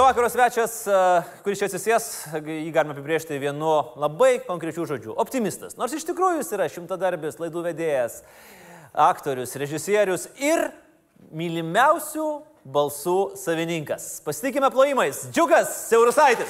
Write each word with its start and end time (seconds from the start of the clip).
Šio 0.00 0.04
vakaro 0.04 0.28
svečias, 0.28 0.86
e, 0.86 0.92
kuris 1.44 1.60
čia 1.60 1.66
atsisės, 1.68 2.04
jį 2.32 2.70
galima 2.72 2.94
apibriežti 2.94 3.36
vienu 3.36 3.68
labai 4.00 4.38
konkrečiu 4.46 4.86
žodžiu- 4.88 5.12
optimistas. 5.24 5.76
Nors 5.76 5.92
iš 5.92 6.06
tikrųjų 6.08 6.38
jis 6.40 6.52
yra 6.56 6.68
šimtadarbis, 6.72 7.36
laidų 7.36 7.60
vedėjas, 7.66 8.22
aktorius, 8.94 9.52
režisierius 9.60 10.24
ir 10.40 10.72
mylimiausių 11.36 12.42
balsų 12.64 13.36
savininkas. 13.36 14.22
Pasitikime 14.24 14.70
plojimais. 14.72 15.26
Džiugas 15.34 15.68
Siaurusaitis. 15.90 16.48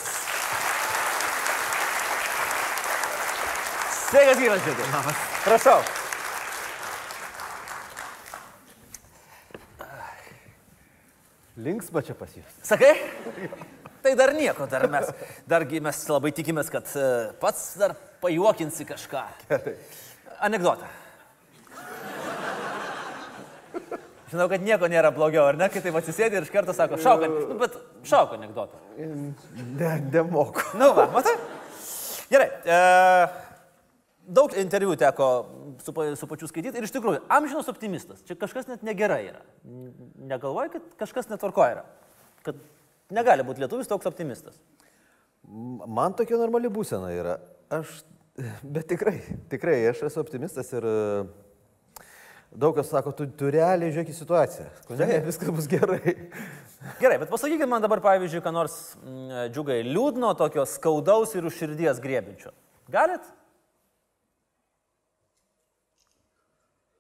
Sveikas 4.13 4.39
gyvas, 4.39 4.63
Džiugas. 4.63 5.19
Prašau. 5.43 6.00
Linksma 11.61 12.03
čia 12.05 12.17
pas 12.17 12.33
jūs. 12.33 12.57
Sakai? 12.65 12.95
Tai 14.01 14.15
dar 14.17 14.33
nieko, 14.33 14.65
dar 14.71 14.87
mes, 14.89 15.11
dargi 15.49 15.81
mes 15.85 15.99
labai 16.09 16.33
tikimės, 16.33 16.71
kad 16.73 16.89
e, 16.97 17.09
pats 17.43 17.75
dar 17.81 17.93
pajuokinsi 18.23 18.87
kažką. 18.89 19.25
Anekdotą. 20.47 20.89
Žinau, 24.31 24.47
kad 24.47 24.63
nieko 24.63 24.89
nėra 24.89 25.11
blogiau, 25.13 25.49
ar 25.51 25.59
ne, 25.59 25.67
kai 25.73 25.83
taip 25.83 25.97
atsisėdi 25.99 26.39
ir 26.39 26.47
iš 26.47 26.53
karto 26.55 26.73
sako, 26.77 27.01
šauk, 27.03 27.27
nu, 27.27 27.59
bet 27.61 27.77
šauk 28.07 28.37
anegdotą. 28.39 28.79
Ne, 28.97 29.97
nemoku. 30.07 30.65
Nu, 30.79 30.93
va, 30.97 31.09
matai? 31.13 31.35
Gerai. 32.31 32.47
E, 32.63 32.79
daug 34.27 34.55
interviu 34.59 34.97
teko 34.97 35.29
su, 35.85 35.95
su 36.17 36.29
pačiu 36.31 36.49
skaityti 36.51 36.79
ir 36.79 36.87
iš 36.87 36.95
tikrųjų, 36.95 37.23
amžinas 37.33 37.69
optimistas. 37.73 38.23
Čia 38.29 38.37
kažkas 38.39 38.69
net 38.71 38.85
negerai 38.87 39.23
yra. 39.31 39.43
Negalvoji, 40.31 40.75
kad 40.77 40.95
kažkas 41.05 41.31
netvarkoja 41.33 41.79
yra. 41.79 41.85
Kad 42.47 42.61
negali 43.15 43.47
būti 43.47 43.65
lietuvis 43.65 43.91
toks 43.91 44.09
optimistas. 44.11 44.61
Man 45.45 46.15
tokia 46.19 46.39
normali 46.41 46.71
būsena 46.73 47.13
yra. 47.15 47.39
Aš, 47.73 48.01
bet 48.77 48.91
tikrai, 48.93 49.19
tikrai, 49.53 49.81
aš 49.91 50.05
esu 50.11 50.23
optimistas 50.23 50.71
ir 50.77 50.87
daug 52.51 52.75
kas 52.77 52.91
sako, 52.91 53.13
tu, 53.15 53.27
tu 53.31 53.51
realiai 53.53 53.93
žiūrėk 53.95 54.11
į 54.13 54.17
situaciją. 54.17 54.71
Ne, 54.99 55.21
viskas 55.29 55.53
bus 55.55 55.69
gerai. 55.71 56.15
Gerai, 57.01 57.19
bet 57.21 57.29
pasakykit 57.29 57.69
man 57.69 57.83
dabar, 57.85 58.01
pavyzdžiui, 58.05 58.41
ką 58.45 58.53
nors 58.55 58.79
džiugai 59.53 59.83
liūdno, 59.87 60.33
tokio 60.39 60.65
skaudaus 60.69 61.35
ir 61.37 61.47
už 61.47 61.59
širdies 61.61 62.01
grėbinčio. 62.03 62.55
Galit? 62.91 63.27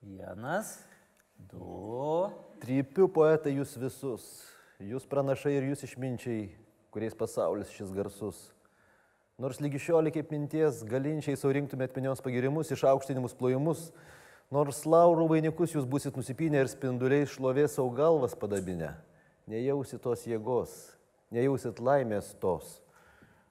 Vienas, 0.01 0.79
du. 1.37 2.31
Trypiu 2.61 3.07
poetai 3.13 3.53
jūs 3.59 3.75
visus, 3.81 4.25
jūs 4.81 5.05
pranašai 5.09 5.53
ir 5.59 5.67
jūs 5.69 5.85
išminčiai, 5.85 6.47
kuriais 6.93 7.17
pasaulis 7.17 7.73
šis 7.73 7.93
garsus. 7.93 8.39
Nors 9.41 9.61
lygi 9.61 9.81
šiolį 9.81 10.13
kaip 10.13 10.33
minties 10.33 10.83
galinčiai 10.89 11.37
saurinktumėt 11.41 11.93
pinios 11.97 12.21
pagirimus, 12.25 12.73
išaukštinimus 12.73 13.37
plojimus, 13.37 13.91
nors 14.53 14.83
laurų 14.89 15.27
vainikus 15.35 15.77
jūs 15.77 15.89
busit 15.89 16.17
nusipinę 16.17 16.61
ir 16.61 16.73
spinduliai 16.73 17.29
šlovės 17.29 17.77
savo 17.77 17.93
galvas 17.97 18.37
padabinę, 18.37 18.95
nejausit 19.49 20.05
tos 20.05 20.25
jėgos, 20.29 20.77
nejausit 21.33 21.81
laimės 21.81 22.33
tos, 22.41 22.79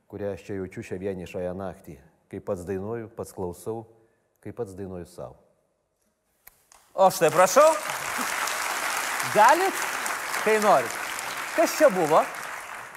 kurią 0.10 0.34
aš 0.38 0.48
čia 0.48 0.58
jaučiu 0.62 0.86
šią 0.86 1.02
vienišąją 1.06 1.54
naktį, 1.62 2.00
kai 2.30 2.42
pats 2.42 2.66
dainuoju, 2.70 3.14
pats 3.18 3.38
klausau, 3.38 3.84
kai 4.42 4.54
pats 4.54 4.78
dainuoju 4.78 5.10
savo. 5.10 5.49
O 6.94 7.10
štai 7.12 7.30
prašau. 7.32 7.70
Galit, 9.34 9.74
kai 10.44 10.58
norit. 10.64 10.96
Kas 11.56 11.78
čia 11.78 11.90
buvo? 11.94 12.24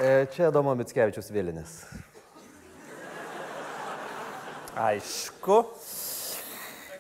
E, 0.01 0.25
čia 0.33 0.49
Domo 0.55 0.73
Mitskevičius 0.79 1.29
vėlinės. 1.35 1.75
Aišku. 4.73 5.59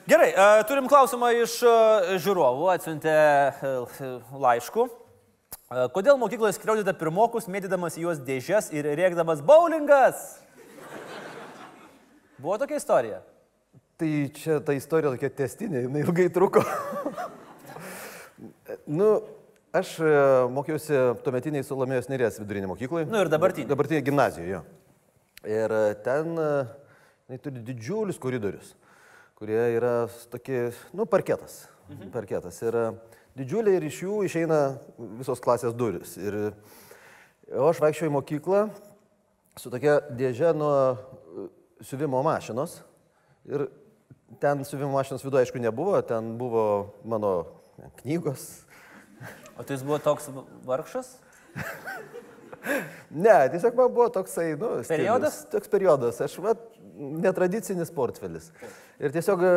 Gerai, 0.04 0.28
e, 0.36 0.46
turim 0.68 0.90
klausimą 0.90 1.32
iš 1.40 1.56
e, 1.64 1.74
žiūrovų, 2.20 2.68
atsiuntė 2.74 3.16
e, 3.16 3.72
laišku. 4.44 4.84
E, 4.84 5.88
Kodėl 5.96 6.20
mokykloje 6.20 6.58
skriaudėte 6.58 6.92
pirmokus, 7.00 7.48
mėtydamas 7.48 7.96
juos 7.96 8.20
dėžes 8.20 8.68
ir 8.76 8.92
rėkdamas 9.00 9.40
bowlingas? 9.40 10.42
Buvo 12.36 12.60
tokia 12.60 12.76
istorija. 12.82 13.22
Tai 14.00 14.10
čia 14.34 14.58
ta 14.64 14.74
istorija 14.74 15.12
tokia 15.12 15.30
testinė, 15.42 15.84
jinai 15.84 16.02
ilgai 16.02 16.28
truko. 16.32 16.62
nu, 18.98 19.08
aš 19.76 19.94
e, 20.02 20.12
mokiausi 20.52 21.00
tuometiniai 21.24 21.66
Salomėjos 21.66 22.08
Nerės 22.10 22.40
vidurinė 22.40 22.70
mokykloje. 22.70 23.08
Nu 23.12 23.20
ir 23.20 23.30
dabartinė. 23.32 23.68
Dabartinė 23.70 24.02
gimnazijoje. 24.06 24.56
jo. 24.56 24.62
Ir 25.48 25.74
e, 25.76 25.82
ten 26.04 26.38
e, 26.38 26.48
jinai 27.26 27.40
turi 27.44 27.62
didžiulius 27.66 28.20
koridorius, 28.22 28.72
kurie 29.38 29.60
yra 29.76 29.94
tokie, 30.32 30.70
nu, 30.96 31.06
parketas. 31.06 31.64
Mhm. 31.90 32.12
Parketas. 32.14 32.62
Ir 32.64 32.78
didžiuliai 33.38 33.78
ir 33.78 33.88
iš 33.88 34.02
jų 34.04 34.22
išeina 34.28 34.62
visos 35.20 35.42
klasės 35.42 35.76
duris. 35.76 36.16
Ir 36.20 36.54
o 37.52 37.68
aš 37.68 37.82
vaikščiau 37.82 38.08
į 38.08 38.16
mokyklą 38.16 38.64
su 39.60 39.70
tokia 39.72 39.98
dėžė 40.16 40.54
nuo 40.56 40.74
siuvimo 41.84 42.22
mašinos. 42.24 42.80
Ir 43.48 43.66
ten 44.40 44.64
siuvimo 44.64 44.92
mašinos 44.94 45.24
viduje, 45.24 45.46
aišku, 45.46 45.60
nebuvo, 45.62 46.00
ten 46.06 46.36
buvo 46.38 46.94
mano 47.04 47.32
knygos. 48.02 48.64
O 49.58 49.64
tai 49.64 49.76
jis 49.76 49.84
buvo 49.86 49.98
toks 50.02 50.30
vargšas? 50.68 51.16
Ne, 53.10 53.48
tiesiog 53.50 53.74
man 53.74 53.88
buvo 53.90 54.04
toksai, 54.14 54.52
nu, 54.54 54.68
stilius. 54.70 54.88
Periodas? 54.92 55.38
Toks 55.50 55.70
periodas. 55.72 56.20
Aš, 56.22 56.36
va, 56.38 56.52
netradicinis 56.94 57.90
portfelis. 57.90 58.52
Ir 59.02 59.10
tiesiog 59.10 59.42
e, 59.42 59.54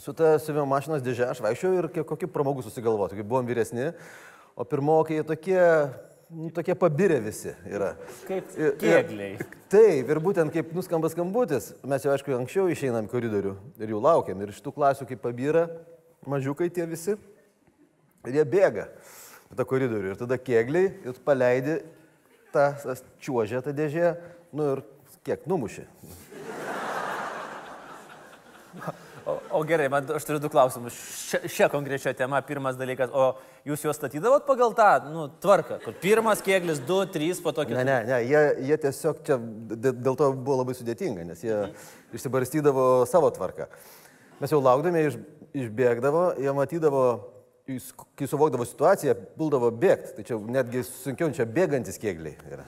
su 0.00 0.14
ta 0.16 0.36
siuvimo 0.40 0.64
mašinos 0.70 1.04
dėžė 1.04 1.28
aš 1.30 1.42
vaikščiau 1.44 1.74
ir 1.76 1.90
kokį 2.08 2.30
pramogų 2.32 2.64
susigalvoti, 2.66 3.18
kai 3.18 3.26
buvom 3.28 3.48
vyresni, 3.48 3.90
o 4.56 4.64
pirmokai 4.64 5.20
tokie, 5.28 5.60
nu, 6.30 6.50
tokie 6.50 6.74
pabirę 6.74 7.20
visi 7.22 7.52
yra. 7.70 7.94
Kaip 8.26 8.50
kėgliai. 8.80 9.36
Taip, 9.70 10.10
ir 10.10 10.20
būtent 10.22 10.54
kaip 10.54 10.72
nuskamba 10.76 11.10
skambutis, 11.12 11.72
mes 11.86 12.06
jau 12.06 12.12
aišku 12.14 12.34
anksčiau 12.36 12.70
išeinam 12.72 13.08
į 13.08 13.12
koridorių 13.12 13.54
ir 13.82 13.94
jų 13.94 14.02
laukiam. 14.02 14.42
Ir 14.42 14.52
iš 14.54 14.60
tų 14.64 14.74
klasių, 14.76 15.06
kaip 15.10 15.22
pabyra, 15.24 15.66
mažiukai 16.26 16.68
tie 16.74 16.86
visi, 16.90 17.16
ir 18.26 18.40
jie 18.40 18.46
bėga 18.56 18.88
tą 19.54 19.66
koridorių. 19.68 20.14
Ir 20.14 20.20
tada 20.20 20.38
kėgliai, 20.42 20.90
ir 21.06 21.22
paleidi 21.26 21.80
tą 22.54 22.70
čiuožę, 23.22 23.62
tą 23.62 23.74
dėžę, 23.76 24.14
nu 24.56 24.72
ir 24.74 24.86
kiek 25.26 25.46
numuši. 25.50 25.86
O, 29.56 29.62
gerai, 29.64 29.86
man, 29.88 30.04
aš 30.12 30.24
turiu 30.28 30.40
du 30.42 30.50
klausimus. 30.52 30.96
Šia 31.48 31.68
konkrečia 31.72 32.12
tema, 32.16 32.42
pirmas 32.44 32.76
dalykas, 32.76 33.08
o 33.16 33.30
jūs 33.64 33.86
juos 33.86 33.96
statydavot 33.96 34.44
pagal 34.48 34.74
tą 34.76 34.88
nu, 35.08 35.26
tvarką, 35.40 35.78
kur 35.84 35.94
pirmas 36.02 36.42
kieklis, 36.44 36.82
du, 36.84 36.98
trys, 37.08 37.40
po 37.40 37.54
to 37.56 37.64
Ne, 37.64 37.70
kitas. 37.70 37.86
ne, 37.88 37.96
ne, 38.10 38.18
jie, 38.28 38.42
jie 38.68 38.76
tiesiog 38.84 39.22
čia 39.24 39.38
dė- 39.40 39.94
dėl 39.96 40.18
to 40.20 40.28
buvo 40.36 40.58
labai 40.60 40.76
sudėtinga, 40.76 41.24
nes 41.30 41.40
jie 41.46 41.56
išsibarstydavo 42.18 43.06
savo 43.08 43.30
tvarką. 43.32 43.70
Mes 44.40 44.52
jau 44.52 44.60
laukdami 44.60 45.06
iš, 45.08 45.16
išbėgdavo, 45.56 46.26
jie 46.44 46.52
matydavo, 46.52 47.04
kai 47.66 48.28
suvokdavo 48.28 48.66
situaciją, 48.68 49.14
puldavo 49.40 49.70
bėgti. 49.72 50.22
Čia 50.28 50.36
netgi 50.38 50.84
sunkiau 50.84 51.32
čia 51.34 51.48
bėgantis 51.48 51.96
kėgliai 52.02 52.36
yra. 52.52 52.66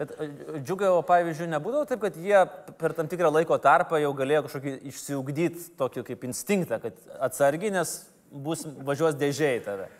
Bet 0.00 0.14
e, 0.16 0.30
džiugai, 0.64 0.88
o 0.96 1.02
pavyzdžiui, 1.04 1.50
nebūdavo 1.52 1.84
taip, 1.88 2.00
kad 2.06 2.14
jie 2.16 2.38
per 2.80 2.94
tam 2.96 3.08
tikrą 3.10 3.28
laiko 3.34 3.58
tarpą 3.60 3.98
jau 4.00 4.14
galėjo 4.16 4.46
kažkokį 4.46 4.72
išsiugdyti 4.88 5.66
tokį 5.76 6.06
kaip 6.06 6.24
instinktą, 6.30 6.78
kad 6.80 6.96
atsargiai, 7.28 7.74
nes 7.74 7.92
bus 8.32 8.64
važiuos 8.86 9.18
dėžiai 9.20 9.60
tave. 9.66 9.90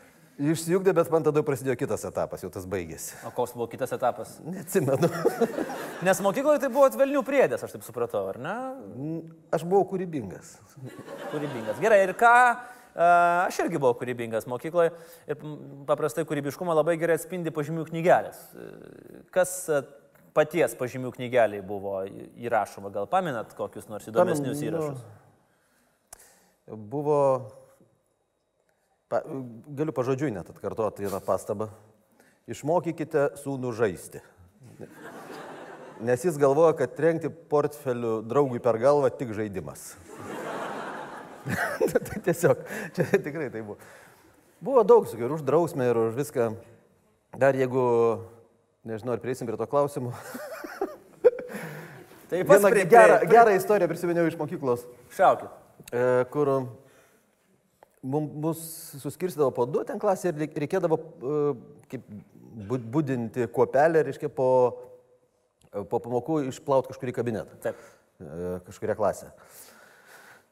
Išsijungdė, 0.40 0.94
bet 0.96 1.10
man 1.12 1.24
tada 1.26 1.42
prasidėjo 1.44 1.76
kitas 1.82 2.06
etapas, 2.08 2.40
jau 2.40 2.48
tas 2.54 2.64
baigėsi. 2.64 3.12
O 3.28 3.34
koks 3.36 3.52
buvo 3.52 3.66
kitas 3.68 3.92
etapas? 3.92 4.38
Neatsimenu. 4.40 5.10
Nes 6.06 6.22
mokykloje 6.24 6.62
tai 6.62 6.70
buvo 6.72 6.86
atvelnių 6.88 7.20
priedės, 7.26 7.66
aš 7.66 7.76
taip 7.76 7.84
supratau, 7.84 8.24
ar 8.30 8.40
ne? 8.40 8.56
Aš 9.52 9.66
buvau 9.68 9.84
kūrybingas. 9.90 10.54
Kūrybingas. 11.34 11.76
Gerai, 11.84 12.06
ir 12.06 12.16
ką? 12.16 12.32
Aš 12.94 13.60
irgi 13.64 13.78
buvau 13.78 13.94
kūrybingas 14.00 14.48
mokykloje 14.50 14.90
ir 15.30 15.38
paprastai 15.86 16.24
kūrybiškumą 16.26 16.74
labai 16.74 16.96
gerai 17.00 17.18
atspindi 17.20 17.52
pažymių 17.54 17.86
knygelės. 17.90 18.40
Kas 19.34 19.54
paties 20.34 20.74
pažymių 20.78 21.12
knygeliai 21.14 21.62
buvo 21.66 22.00
įrašoma, 22.40 22.90
gal 22.94 23.08
paminat 23.10 23.54
kokius 23.58 23.88
nors 23.90 24.08
įdomesnius 24.10 24.62
įrašus? 24.66 25.04
Buvo, 26.70 27.20
pa, 29.10 29.22
galiu 29.78 29.94
pažodžiui 29.94 30.30
net 30.34 30.50
atkartoti 30.52 31.06
vieną 31.06 31.22
pastabą. 31.26 31.70
Išmokykite 32.50 33.32
sūnų 33.38 33.72
žaisti. 33.78 34.22
Nes 36.00 36.22
jis 36.24 36.38
galvoja, 36.40 36.72
kad 36.78 36.94
trenkti 36.96 37.28
portfelių 37.28 38.20
draugui 38.26 38.62
per 38.62 38.78
galvą 38.80 39.10
tik 39.12 39.34
žaidimas. 39.36 39.92
tai 42.06 42.20
tiesiog, 42.26 42.60
čia 42.96 43.06
tikrai 43.16 43.48
tai 43.52 43.62
buvo. 43.64 43.78
Buvo 44.60 44.82
daug, 44.84 45.06
sakiau, 45.08 45.28
ir 45.30 45.34
už 45.38 45.44
drausmę, 45.46 45.86
ir 45.88 45.96
už 45.96 46.18
viską. 46.18 46.50
Dar 47.40 47.56
jeigu, 47.56 47.82
nežinau, 48.84 49.14
ar 49.16 49.22
prieisim 49.22 49.48
prie 49.48 49.56
to 49.56 49.68
klausimų. 49.70 50.12
Tai 52.30 52.44
pats 52.46 52.62
prie- 52.70 52.84
gerą, 52.86 53.16
prie- 53.18 53.30
gerą 53.32 53.54
istoriją 53.58 53.88
prisiminiau 53.90 54.26
iš 54.30 54.36
mokyklos, 54.38 54.84
Šaukit. 55.16 55.50
e, 55.90 56.02
kur 56.30 56.50
mus 58.02 58.60
suskirstydavo 59.02 59.50
po 59.54 59.66
du 59.66 59.82
ten 59.84 59.98
klasė 59.98 60.30
ir 60.30 60.38
reik- 60.44 60.54
reikėdavo 60.62 60.98
e, 61.00 61.40
kaip 61.90 62.06
būdinti 62.70 63.48
kuopelę, 63.50 64.04
reiškia, 64.06 64.30
po, 64.30 64.46
po 65.90 65.98
pamokų 66.04 66.44
išplauti 66.52 66.92
kažkurį 66.92 67.16
kabinetą. 67.18 67.58
Taip. 67.66 67.82
e, 68.22 68.60
kažkuria 68.68 68.94
klasė. 68.94 69.32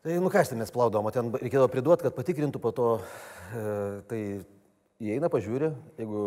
Tai, 0.09 0.15
nu 0.25 0.31
ką 0.33 0.41
aš 0.41 0.49
ten 0.55 0.63
nesplaudom, 0.63 1.05
o 1.05 1.11
ten 1.13 1.27
reikėdavo 1.37 1.69
priduoti, 1.69 2.07
kad 2.07 2.15
patikrintų 2.17 2.63
po 2.65 2.71
to, 2.73 2.87
e, 3.53 3.65
tai 4.09 4.21
įeina, 5.05 5.29
pažiūri, 5.29 5.69
jeigu 6.01 6.23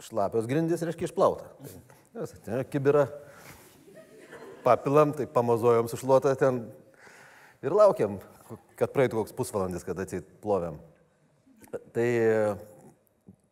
šlapios 0.00 0.48
grindys, 0.48 0.80
reiškia 0.80 1.10
išplauta. 1.10 1.50
Tai, 2.14 2.24
ten 2.46 2.64
kibira, 2.72 3.02
papilam, 4.64 5.12
tai 5.12 5.28
pamazojom 5.28 5.92
sušluotą 5.92 6.32
ten 6.40 6.62
ir 7.60 7.76
laukiam, 7.76 8.16
kad 8.80 8.96
praeitų 8.96 9.20
koks 9.20 9.36
pusvalandis, 9.36 9.84
kad 9.84 10.00
atsiplovėm. 10.00 10.80
Tai, 11.68 12.10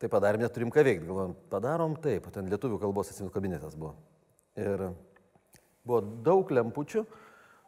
tai 0.01 0.15
padarėm, 0.17 0.49
neturim 0.49 0.73
ką 0.73 0.89
veikti, 0.89 1.05
galvom, 1.13 1.37
padarom 1.53 2.01
taip, 2.01 2.33
ten 2.33 2.49
lietuvių 2.49 2.81
kalbos 2.81 3.13
atsimenu 3.13 3.37
kabinetas 3.37 3.77
buvo. 3.77 3.93
Ir 4.57 4.89
buvo 5.85 6.07
daug 6.25 6.49
lempučių, 6.49 7.05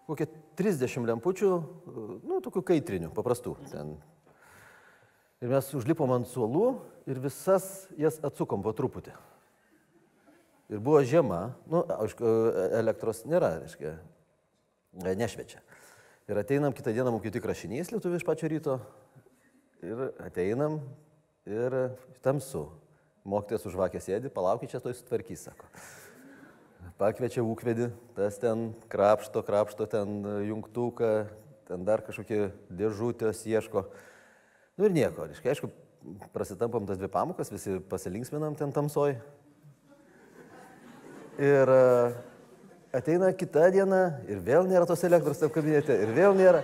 kokie 0.08 0.26
30 0.58 1.06
lempučių, 1.12 1.50
nu, 2.26 2.40
tokių 2.44 2.62
kaitrinių, 2.72 3.12
paprastų. 3.16 3.56
Ten. 3.70 3.94
Ir 5.42 5.50
mes 5.50 5.68
užlipom 5.74 6.12
ant 6.14 6.28
suolų 6.30 6.66
ir 7.10 7.20
visas 7.22 7.88
jas 7.98 8.20
atsukom 8.22 8.62
po 8.62 8.74
truputį. 8.76 9.14
Ir 10.72 10.80
buvo 10.80 11.02
žiema, 11.04 11.52
nu, 11.68 11.82
aišku, 11.98 12.28
elektros 12.78 13.24
nėra, 13.28 13.58
reiškia, 13.60 13.96
nešvečia. 15.02 15.60
Ir 16.30 16.38
ateinam 16.38 16.72
kitą 16.72 16.94
dieną, 16.94 17.10
mums 17.12 17.34
tik 17.34 17.44
rašinys 17.48 17.90
lietuvių 17.92 18.20
iš 18.20 18.24
pačio 18.24 18.48
ryto. 18.48 18.78
Ir 19.82 20.12
ateinam 20.22 20.78
ir 21.50 21.76
tamsu. 22.22 22.68
Mokytojas 23.26 23.66
už 23.68 23.76
vakę 23.78 24.00
sėdi, 24.02 24.30
palaukit 24.34 24.72
čia 24.72 24.80
to 24.82 24.90
sutvarkys, 24.94 25.44
sako. 25.46 25.68
Pakviečia 27.02 27.42
ūkvedį, 27.42 27.88
tas 28.14 28.36
ten 28.38 28.68
krapšto, 28.86 29.40
krapšto 29.42 29.88
ten 29.90 30.20
jungtuką, 30.46 31.08
ten 31.66 31.82
dar 31.82 31.98
kažkokie 32.06 32.52
dėžutės 32.70 33.40
ieško. 33.50 33.82
Nu 34.78 34.86
ir 34.86 34.94
nieko, 34.94 35.26
reiškia, 35.26 35.50
aišku, 35.50 35.70
prasitampam 36.30 36.86
tas 36.86 37.00
dvi 37.00 37.10
pamokas, 37.10 37.50
visi 37.50 37.80
pasilinksminam 37.90 38.54
ten 38.54 38.70
tamsoj. 38.70 39.16
Ir 41.42 41.74
e, 41.74 41.82
ateina 42.94 43.32
kita 43.34 43.66
diena 43.74 44.04
ir 44.30 44.38
vėl 44.46 44.70
nėra 44.70 44.86
tos 44.86 45.02
elektros 45.02 45.42
tam 45.42 45.50
kabinete, 45.50 45.98
ir 46.06 46.14
vėl 46.14 46.38
nėra. 46.38 46.62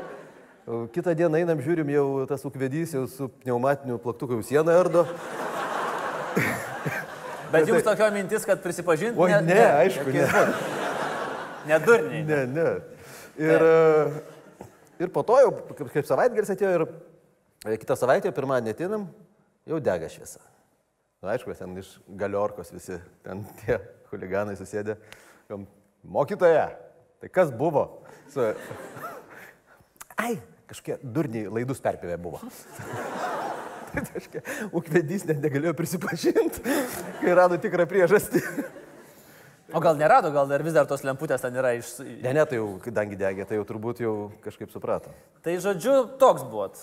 O 0.70 0.84
Kitą 0.94 1.18
dieną 1.18 1.42
einam, 1.42 1.58
žiūrim, 1.66 1.90
jau 1.90 2.06
tas 2.30 2.46
ūkvedys 2.46 2.94
jau 2.94 3.08
su 3.10 3.26
pneumatiniu 3.42 3.98
plaktuku 4.06 4.38
jau 4.38 4.50
sieną 4.52 4.78
ardo. 4.84 5.08
Bet 7.52 7.68
jums 7.68 7.86
tokio 7.88 8.08
mintis, 8.14 8.44
kad 8.48 8.60
prisipažinti. 8.62 9.18
Oi, 9.20 9.30
ne, 9.46 9.60
aišku, 9.84 10.12
ne. 10.14 10.26
Nedurniai. 11.68 12.24
Ne, 12.28 12.40
ne. 12.52 12.68
Ir, 13.38 13.64
e, 13.64 14.66
ir 15.04 15.12
po 15.14 15.22
to 15.26 15.38
jau, 15.42 15.52
kaip, 15.70 15.88
kaip 15.94 16.08
savaitgalis 16.08 16.52
atėjo 16.54 16.74
ir 16.74 16.84
e, 16.88 17.76
kitą 17.80 17.96
savaitę, 17.98 18.32
pirmadienį 18.34 18.74
ateinam, 18.74 19.08
jau 19.68 19.80
dega 19.84 20.10
šviesa. 20.10 20.42
Na, 21.22 21.32
aišku, 21.34 21.54
ten 21.58 21.74
iš 21.80 21.96
galiorkos 22.18 22.70
visi, 22.74 22.98
ten 23.26 23.42
tie 23.62 23.78
huliganai 24.12 24.54
susėdė. 24.58 24.98
Mokytoja, 26.06 26.68
tai 27.22 27.32
kas 27.32 27.50
buvo? 27.54 27.88
Su... 28.32 28.44
Ai, 30.24 30.36
kažkokie 30.70 30.98
durniai 31.02 31.50
laidus 31.58 31.82
perpėvė 31.82 32.18
buvo. 32.22 32.42
Ūkvedys 34.76 35.26
net 35.28 35.40
negalėjo 35.44 35.74
prisipažinti, 35.78 36.76
kai 37.20 37.36
rado 37.36 37.58
tikrą 37.60 37.86
priežastį. 37.90 38.42
O 39.76 39.82
gal 39.84 39.98
nerado, 40.00 40.30
gal 40.32 40.48
dar 40.48 40.64
vis 40.64 40.72
dar 40.72 40.86
tos 40.88 41.04
lemputės 41.04 41.42
ten 41.44 41.56
yra 41.60 41.74
iš... 41.76 41.98
Ne, 42.00 42.32
ne, 42.32 42.44
tai 42.48 42.56
jau, 42.56 42.70
kadangi 42.80 43.18
degė, 43.20 43.44
tai 43.44 43.58
jau 43.58 43.66
turbūt 43.68 44.00
jau 44.00 44.14
kažkaip 44.44 44.72
suprato. 44.72 45.12
Tai 45.44 45.58
žodžiu, 45.60 45.96
toks 46.20 46.46
buvot. 46.48 46.78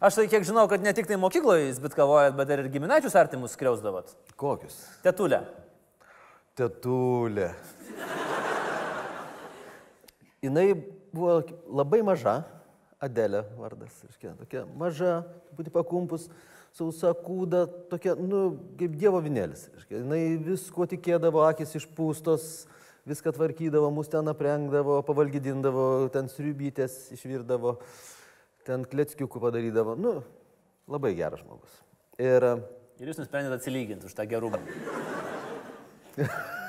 Aš 0.00 0.16
tai 0.16 0.24
kiek 0.32 0.46
žinau, 0.48 0.64
kad 0.72 0.80
ne 0.80 0.94
tik 0.96 1.10
tai 1.10 1.18
mokykloje 1.20 1.66
jūs 1.66 1.82
bitkavojat, 1.84 2.32
bet 2.38 2.54
ir 2.54 2.64
giminaičius 2.72 3.18
artimus 3.20 3.52
skriausdavot. 3.52 4.14
Kokius? 4.40 4.78
Tetulė. 5.04 5.42
Tetulė. 6.56 7.50
Jinai 10.40 10.70
buvo 11.12 11.42
labai 11.68 12.00
maža, 12.06 12.38
Adelė 13.00 13.44
vardas, 13.56 13.94
reiškia, 14.04 14.34
tokia 14.42 14.64
maža, 14.76 15.22
būti 15.56 15.72
pakumpus, 15.72 16.26
sausa 16.76 17.14
kūda, 17.16 17.64
tokia, 17.92 18.12
nu, 18.20 18.42
kaip 18.80 18.98
dievo 19.00 19.22
vinėlis. 19.24 19.68
Reiškia, 19.74 20.02
jinai 20.02 20.22
visko 20.44 20.84
tikėdavo, 20.90 21.40
akis 21.48 21.72
išpūstos, 21.80 22.48
viską 23.08 23.32
tvarkydavo, 23.38 23.88
mus 23.96 24.12
ten 24.12 24.28
aprengdavo, 24.28 24.98
pavalgydindavo, 25.08 25.86
ten 26.12 26.28
sriubytės 26.28 27.06
išvirdavo, 27.16 27.78
ten 28.68 28.84
kletskiukų 28.84 29.40
padarydavo. 29.48 29.96
Nu, 29.96 30.18
labai 30.90 31.16
geras 31.16 31.40
žmogus. 31.40 31.80
Ir 32.20 32.44
Ir 33.00 33.08
jūs 33.08 33.16
nusprendėte 33.16 33.56
atsilyginti 33.56 34.04
už 34.04 34.12
tą 34.12 34.26
gerumą. 34.28 34.60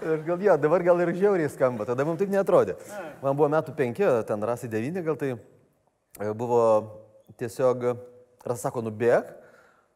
Ir 0.00 0.22
gal 0.24 0.40
jo, 0.40 0.56
dabar 0.56 0.82
gal 0.84 1.00
ir 1.04 1.12
žiauriai 1.12 1.50
skamba, 1.52 1.84
tada 1.88 2.06
mums 2.08 2.20
taip 2.20 2.30
netrodė. 2.32 2.76
Man 3.20 3.36
buvo 3.36 3.50
metų 3.52 3.74
penki, 3.76 4.06
ten 4.28 4.46
rasai 4.48 4.70
devyni, 4.72 5.02
gal 5.04 5.18
tai 5.20 5.34
e, 5.34 6.30
buvo 6.32 6.62
tiesiog, 7.40 7.84
ras 8.48 8.64
sako, 8.64 8.82
nubėg 8.86 9.28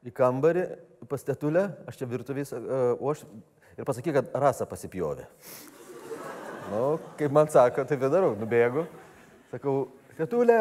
į 0.04 0.12
kambarį 0.12 0.66
pas 1.08 1.24
tetulę, 1.24 1.70
aš 1.88 2.00
čia 2.00 2.08
virtuvės, 2.08 2.52
o 2.54 3.12
aš 3.12 3.24
ir 3.78 3.88
pasakyk, 3.88 4.18
kad 4.18 4.36
rasa 4.44 4.68
pasipjovė. 4.68 5.26
Nu, 6.70 6.84
kaip 7.18 7.32
man 7.34 7.48
sako, 7.52 7.84
tai 7.88 7.98
darau, 8.00 8.34
nubėgu, 8.40 8.86
sakau, 9.52 9.74
tetulė, 10.18 10.60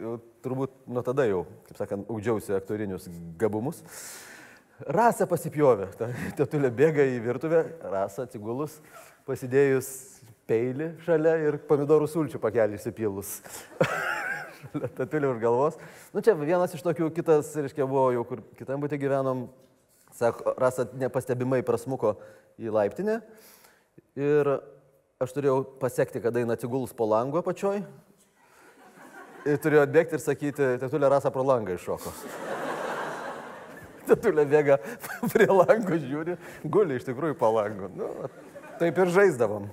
jau 0.00 0.18
turbūt 0.44 0.76
nuo 0.90 1.04
tada 1.04 1.26
jau, 1.28 1.44
kaip 1.68 1.80
sakant, 1.80 2.08
audžiausi 2.10 2.56
aktorinius 2.56 3.08
gabumus. 3.40 3.82
Rasa 4.90 5.28
pasipjovė, 5.30 5.86
ta 5.98 6.08
tetulė 6.38 6.70
bėga 6.74 7.04
į 7.06 7.20
virtuvę, 7.22 7.62
rasa 7.92 8.24
atsigulus, 8.26 8.80
pasidėjus 9.28 9.88
peilį 10.50 10.88
šalia 11.04 11.36
ir 11.44 11.58
pomidorų 11.68 12.08
sulčių 12.10 12.40
pakelį 12.42 12.80
įsipilus. 12.80 13.36
tetulė 14.98 15.30
už 15.32 15.40
galvos. 15.42 15.78
Nu 16.14 16.22
čia 16.24 16.34
vienas 16.38 16.74
iš 16.74 16.82
tokių, 16.84 17.10
kitas, 17.14 17.52
reiškia, 17.58 17.86
buvo 17.86 18.08
jau 18.14 18.24
kur 18.26 18.42
kitam 18.58 18.82
būti 18.82 18.98
gyvenom, 19.02 19.46
sako, 20.18 20.54
rasa 20.60 20.86
nepastebimai 20.98 21.62
prasmuko 21.66 22.16
į 22.60 22.72
laiptinę 22.74 23.20
ir 24.18 24.54
aš 25.22 25.36
turėjau 25.36 25.62
pasiekti, 25.82 26.22
kada 26.22 26.42
eina 26.42 26.56
atsigulus 26.58 26.94
po 26.96 27.06
langu 27.10 27.38
apačioj. 27.42 27.84
Ir 29.42 29.58
turėjau 29.62 29.86
atbėgti 29.86 30.18
ir 30.18 30.22
sakyti, 30.22 30.74
tetulė 30.82 31.10
rasa 31.10 31.30
pro 31.34 31.46
langą 31.46 31.74
iššoko. 31.78 32.61
Tetulė 34.08 34.44
bėga 34.50 34.78
prie 35.32 35.48
lango, 35.48 35.98
žiūri, 35.98 36.36
guli 36.64 36.98
iš 36.98 37.06
tikrųjų 37.06 37.36
po 37.38 37.52
langu. 37.54 37.90
Nu, 37.96 38.08
taip 38.80 38.98
ir 38.98 39.12
žaisdavom. 39.14 39.68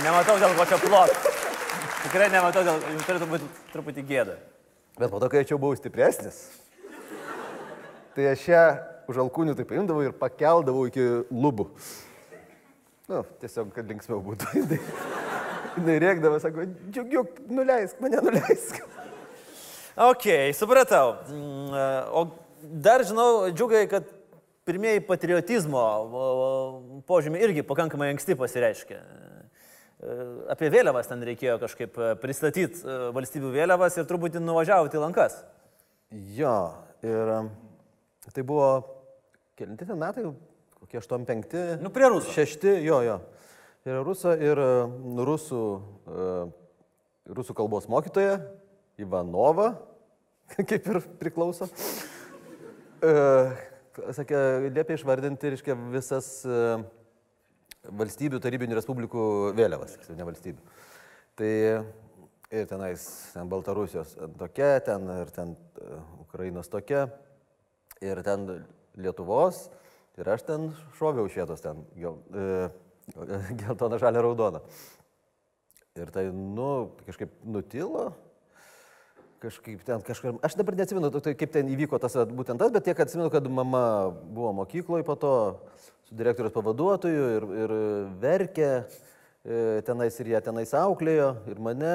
Nematau 0.00 0.38
dėl 0.40 0.56
ko 0.56 0.64
čia 0.64 0.78
plot. 0.80 1.30
Tikrai 2.06 2.30
nematau, 2.32 2.64
dėl 2.64 2.80
jums 2.94 3.06
turėtų 3.06 3.26
būti 3.28 3.48
truputį 3.74 4.04
gėda. 4.08 4.38
Bet 4.96 5.12
po 5.12 5.20
to, 5.20 5.28
kai 5.32 5.42
aš 5.44 5.52
jau 5.52 5.60
buvau 5.60 5.76
stipresnis, 5.76 6.38
tai 8.16 8.30
aš 8.32 8.46
ją 8.48 8.62
už 9.12 9.20
alkūnių 9.26 9.56
taip 9.58 9.68
paimdavau 9.70 10.06
ir 10.06 10.16
pakeldavau 10.16 10.86
iki 10.88 11.04
lubų. 11.28 11.68
Nu, 13.10 13.24
tiesiog, 13.42 13.74
kad 13.74 13.90
linksmiau 13.90 14.22
būtų. 14.24 14.46
Jis 15.76 16.00
rėkdavo, 16.02 16.38
sako, 16.42 16.64
džiugiuk, 16.90 17.44
nuleisk, 17.50 18.00
mane 18.02 18.22
nuleisk. 18.26 18.80
Ok, 20.00 20.24
supratau. 20.56 21.16
Mm, 21.28 21.74
O 22.16 22.22
dar 22.62 23.02
žinau, 23.04 23.50
džiugai, 23.52 23.82
kad 23.90 24.06
pirmieji 24.64 25.02
patriotizmo 25.04 25.82
požymiai 27.08 27.42
irgi 27.44 27.64
pakankamai 27.66 28.08
anksti 28.14 28.36
pasireiškia. 28.38 29.00
E, 29.00 30.14
Apie 30.54 30.70
vėliavas 30.72 31.10
ten 31.10 31.20
reikėjo 31.26 31.58
kažkaip 31.60 31.98
pristatyti 32.22 32.80
valstybių 33.16 33.50
vėliavas 33.58 33.98
ir 33.98 34.06
truputį 34.08 34.40
nuvažiavote 34.40 34.96
į 34.96 35.02
lankas. 35.02 35.36
Jo, 36.38 36.54
ir 37.04 37.34
tai 38.30 38.46
buvo, 38.46 38.70
kelinti 39.58 39.84
ten 39.90 40.00
metai, 40.00 40.24
kokie 40.80 41.02
85. 41.02 41.60
Nu, 41.82 41.92
prie 41.92 42.08
rusų. 42.08 42.32
Šešti, 42.38 42.78
jo, 42.86 43.02
jo. 43.04 43.20
Ir 43.88 44.02
rusą, 44.04 44.34
ir 44.36 44.60
uh, 44.60 44.90
rusų 45.24 45.60
uh, 45.80 46.50
rusų 47.28 47.54
kalbos 47.56 47.88
mokytoja 47.90 48.38
Ivanova, 49.00 49.74
kaip 50.68 50.88
ir 50.90 51.00
priklauso. 51.20 51.68
E, 53.00 53.12
sakė, 54.16 54.40
liepia 54.68 54.98
išvardinti, 54.98 55.54
reiškia, 55.54 55.76
visas 55.94 56.30
e, 56.44 56.58
valstybių, 58.00 58.42
tarybinių 58.42 58.78
respublikų 58.78 59.24
vėliavas, 59.56 59.96
ne 60.12 60.26
valstybių. 60.26 60.76
Tai 61.40 61.52
ir 62.50 62.68
tenais, 62.68 63.06
ten 63.32 63.48
Baltarusijos 63.48 64.16
tokia, 64.40 64.74
ten 64.84 65.08
ir 65.20 65.32
ten 65.32 65.54
e, 65.54 66.02
Ukrainos 66.26 66.68
tokia, 66.72 67.06
ir 68.04 68.20
ten 68.26 68.50
Lietuvos, 69.00 69.68
ir 70.18 70.28
aš 70.28 70.44
ten 70.48 70.70
šoviau 70.98 71.30
iš 71.30 71.40
vietos 71.40 71.62
ten, 71.64 71.84
gel, 71.96 72.18
e, 72.34 72.68
geltona, 73.60 73.98
žalia, 74.00 74.24
raudona. 74.24 74.62
Ir 75.98 76.10
tai, 76.14 76.28
nu, 76.32 76.92
kažkaip 77.06 77.32
nutilo, 77.44 78.12
kažkaip 79.42 79.82
ten 79.84 80.02
kažkaip, 80.04 80.38
aš 80.44 80.54
dabar 80.58 80.76
neatsimenu, 80.78 81.10
tai 81.18 81.34
kaip 81.38 81.52
ten 81.54 81.70
įvyko 81.72 81.98
tas, 82.00 82.14
būtent 82.30 82.60
tas, 82.60 82.72
bet 82.72 82.84
tiek 82.86 82.98
atsimenu, 83.00 83.30
kad 83.32 83.46
mama 83.50 83.84
buvo 84.10 84.52
mokykloje 84.60 85.06
po 85.06 85.16
to 85.18 85.34
su 86.06 86.16
direktorius 86.16 86.54
pavaduotoju 86.54 87.28
ir, 87.36 87.46
ir 87.64 87.74
verkė, 88.22 88.70
e, 89.42 89.60
tenais 89.86 90.18
ir 90.20 90.32
jie 90.34 90.42
tenais 90.44 90.74
auklėjo, 90.76 91.30
ir 91.50 91.62
mane, 91.62 91.94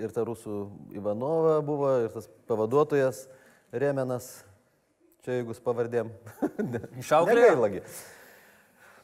ir 0.00 0.14
ta 0.16 0.24
rusų 0.26 0.62
Ivanova 0.96 1.58
buvo, 1.64 1.92
ir 2.06 2.14
tas 2.14 2.30
pavaduotojas 2.50 3.26
Remenas, 3.70 4.32
čia 5.22 5.38
jeigu 5.38 5.54
pavardėm. 5.62 6.10
Išauklėjo? 7.04 7.84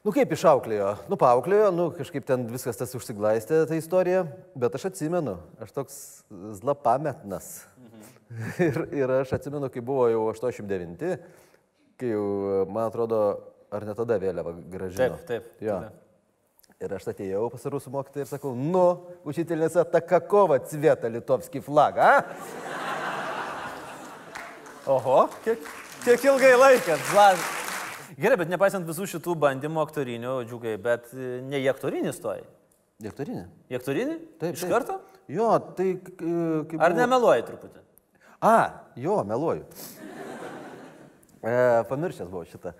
Nu 0.06 0.12
kaip 0.14 0.30
išauklėjo? 0.36 0.92
Nu 1.10 1.16
paauklėjo, 1.18 1.72
nu 1.74 1.88
kažkaip 1.90 2.22
ten 2.28 2.44
viskas 2.46 2.78
tas 2.78 2.92
užsiglaistė, 2.94 3.64
ta 3.66 3.74
istorija, 3.74 4.20
bet 4.54 4.76
aš 4.78 4.84
atsimenu, 4.92 5.32
aš 5.58 5.72
toks 5.74 5.96
zlapametnas. 6.60 7.48
Mhm. 7.80 8.04
ir, 8.68 8.78
ir 9.00 9.14
aš 9.16 9.32
atsimenu, 9.34 9.66
kai 9.74 9.82
buvo 9.82 10.06
jau 10.12 10.20
89, 10.30 11.16
kai 11.98 12.12
jau, 12.12 12.22
man 12.70 12.86
atrodo, 12.86 13.18
ar 13.74 13.88
ne 13.88 13.96
tada 13.98 14.20
vėliava 14.22 14.54
gražino. 14.76 15.18
Taip, 15.26 15.26
taip. 15.26 15.50
Jo. 15.66 15.80
tada. 15.88 15.90
Ir 16.86 16.96
aš 17.00 17.10
atėjau 17.10 17.42
pas 17.50 17.68
rusų 17.74 17.90
mokytoją 17.98 18.28
ir 18.28 18.30
sakau, 18.30 18.54
nu, 18.54 18.86
učitelėse 19.26 19.82
Takakova 19.90 20.62
cvieta 20.70 21.10
litovskį 21.10 21.66
flagą. 21.66 22.14
a?" 22.14 22.22
Oho, 24.86 25.26
kiek, 25.42 25.70
kiek 26.06 26.30
ilgai 26.30 26.54
laikas. 26.54 27.08
Vlad. 27.10 27.65
Gerai, 28.16 28.36
bet 28.40 28.48
nepaisant 28.48 28.86
visų 28.88 29.04
šitų 29.12 29.34
bandymų 29.42 29.82
aktorinių, 29.82 30.36
džiugai, 30.48 30.76
bet 30.80 31.10
e, 31.12 31.40
ne 31.44 31.58
į 31.60 31.66
aktorinį 31.74 32.12
stoji. 32.16 32.46
Dėktorinė. 33.04 33.42
Į 33.68 33.76
aktorinį? 33.76 34.14
Taip, 34.40 34.54
Iš 34.56 34.62
taip. 34.64 34.70
karto? 34.72 34.94
Jo, 35.28 35.50
tai 35.76 35.90
k- 36.00 36.14
kaip... 36.16 36.78
Ar 36.80 36.94
buvo- 36.94 37.00
nemeluoji 37.02 37.44
truputį? 37.50 37.82
A, 38.46 38.54
jo, 39.00 39.18
meluoju. 39.28 39.66
E, 41.44 41.56
pamiršęs 41.90 42.30
buvau 42.32 42.46
šitą. 42.48 42.72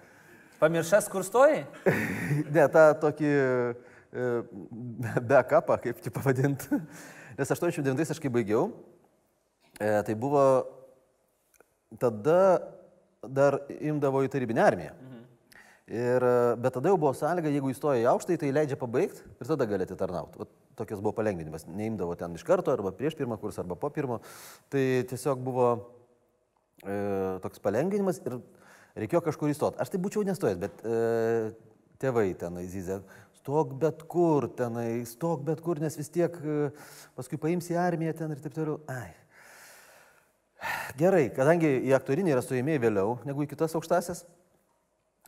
Pamiršęs, 0.62 1.11
kur 1.12 1.25
stoji? 1.26 1.64
Ne, 2.57 2.64
tą 2.73 2.87
tokį 3.02 3.33
e, 3.37 4.31
backupą, 5.28 5.76
kaip 5.85 6.00
tai 6.05 6.12
pavadinti. 6.16 6.81
Nes 7.37 7.52
89 7.52 8.14
aš 8.14 8.21
kai 8.25 8.31
baigiau, 8.33 8.71
e, 9.76 9.90
tai 10.07 10.16
buvo 10.16 10.47
tada 12.00 12.40
dar 13.26 13.59
imdavo 13.76 14.25
į 14.25 14.33
tarybinę 14.33 14.64
armiją. 14.64 14.95
Ir, 15.87 16.23
e, 16.26 16.55
bet 16.59 16.75
tada 16.75 16.90
jau 16.90 16.99
buvo 16.99 17.12
sąlyga, 17.14 17.50
jeigu 17.55 17.71
įstoja 17.71 18.02
į 18.02 18.09
aukštąjį, 18.11 18.40
tai 18.43 18.55
leidžia 18.55 18.78
pabaigti 18.81 19.23
ir 19.23 19.50
tada 19.52 19.69
galėti 19.71 19.99
tarnauti. 19.99 20.40
Vat 20.43 20.55
Tokias 20.76 21.00
buvo 21.00 21.14
palengvinimas. 21.16 21.64
Neimdavo 21.73 22.14
ten 22.21 22.35
iš 22.37 22.45
karto, 22.45 22.73
arba 22.75 22.93
prieš 22.93 23.16
pirmą 23.16 23.38
kursą, 23.40 23.62
arba 23.64 23.78
po 23.81 23.88
pirmo. 23.90 24.19
Tai 24.73 24.83
tiesiog 25.09 25.40
buvo 25.40 25.69
e, 26.85 26.97
toks 27.45 27.62
palengvinimas 27.64 28.21
ir 28.21 28.37
reikėjo 29.00 29.23
kažkur 29.31 29.52
įstoti. 29.52 29.81
Aš 29.81 29.95
tai 29.95 30.00
būčiau 30.05 30.26
nestojęs, 30.28 30.61
bet 30.61 30.85
e, 30.85 30.99
tėvai 32.02 32.26
tenai 32.37 32.66
zyzė, 32.69 33.00
stok 33.40 33.73
bet 33.81 34.05
kur 34.12 34.50
tenai, 34.59 35.07
stok 35.09 35.47
bet 35.49 35.64
kur, 35.64 35.81
nes 35.81 35.97
vis 35.97 36.12
tiek 36.12 36.37
e, 36.45 36.59
paskui 37.16 37.40
paims 37.40 37.73
į 37.73 37.81
armiją 37.81 38.12
ten 38.21 38.37
ir 38.37 38.45
taip 38.45 38.57
toliau. 38.59 38.83
Ai. 38.93 39.14
Gerai, 41.00 41.28
kadangi 41.33 41.73
į 41.88 41.97
aktorinį 41.97 42.37
yra 42.37 42.45
stojimėjai 42.45 42.85
vėliau 42.85 43.16
negu 43.25 43.45
į 43.45 43.49
kitas 43.49 43.76
aukštasias, 43.76 44.26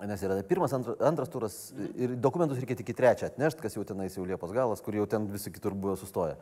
nes 0.07 0.23
yra 0.23 0.39
pirmas, 0.47 0.73
antra, 0.77 0.95
antras 1.03 1.31
turas 1.33 1.57
ir 1.99 2.15
dokumentus 2.23 2.61
reikia 2.61 2.79
tik 2.79 2.93
į 2.93 2.97
trečią 3.01 3.33
atnešti, 3.33 3.65
kas 3.65 3.75
jau 3.75 3.83
tenais 3.87 4.15
jau 4.15 4.27
Liepos 4.27 4.53
galas, 4.55 4.83
kur 4.85 4.95
jau 4.95 5.07
ten 5.11 5.27
visi 5.33 5.51
kitur 5.51 5.75
buvo 5.75 5.97
sustoję. 5.99 6.37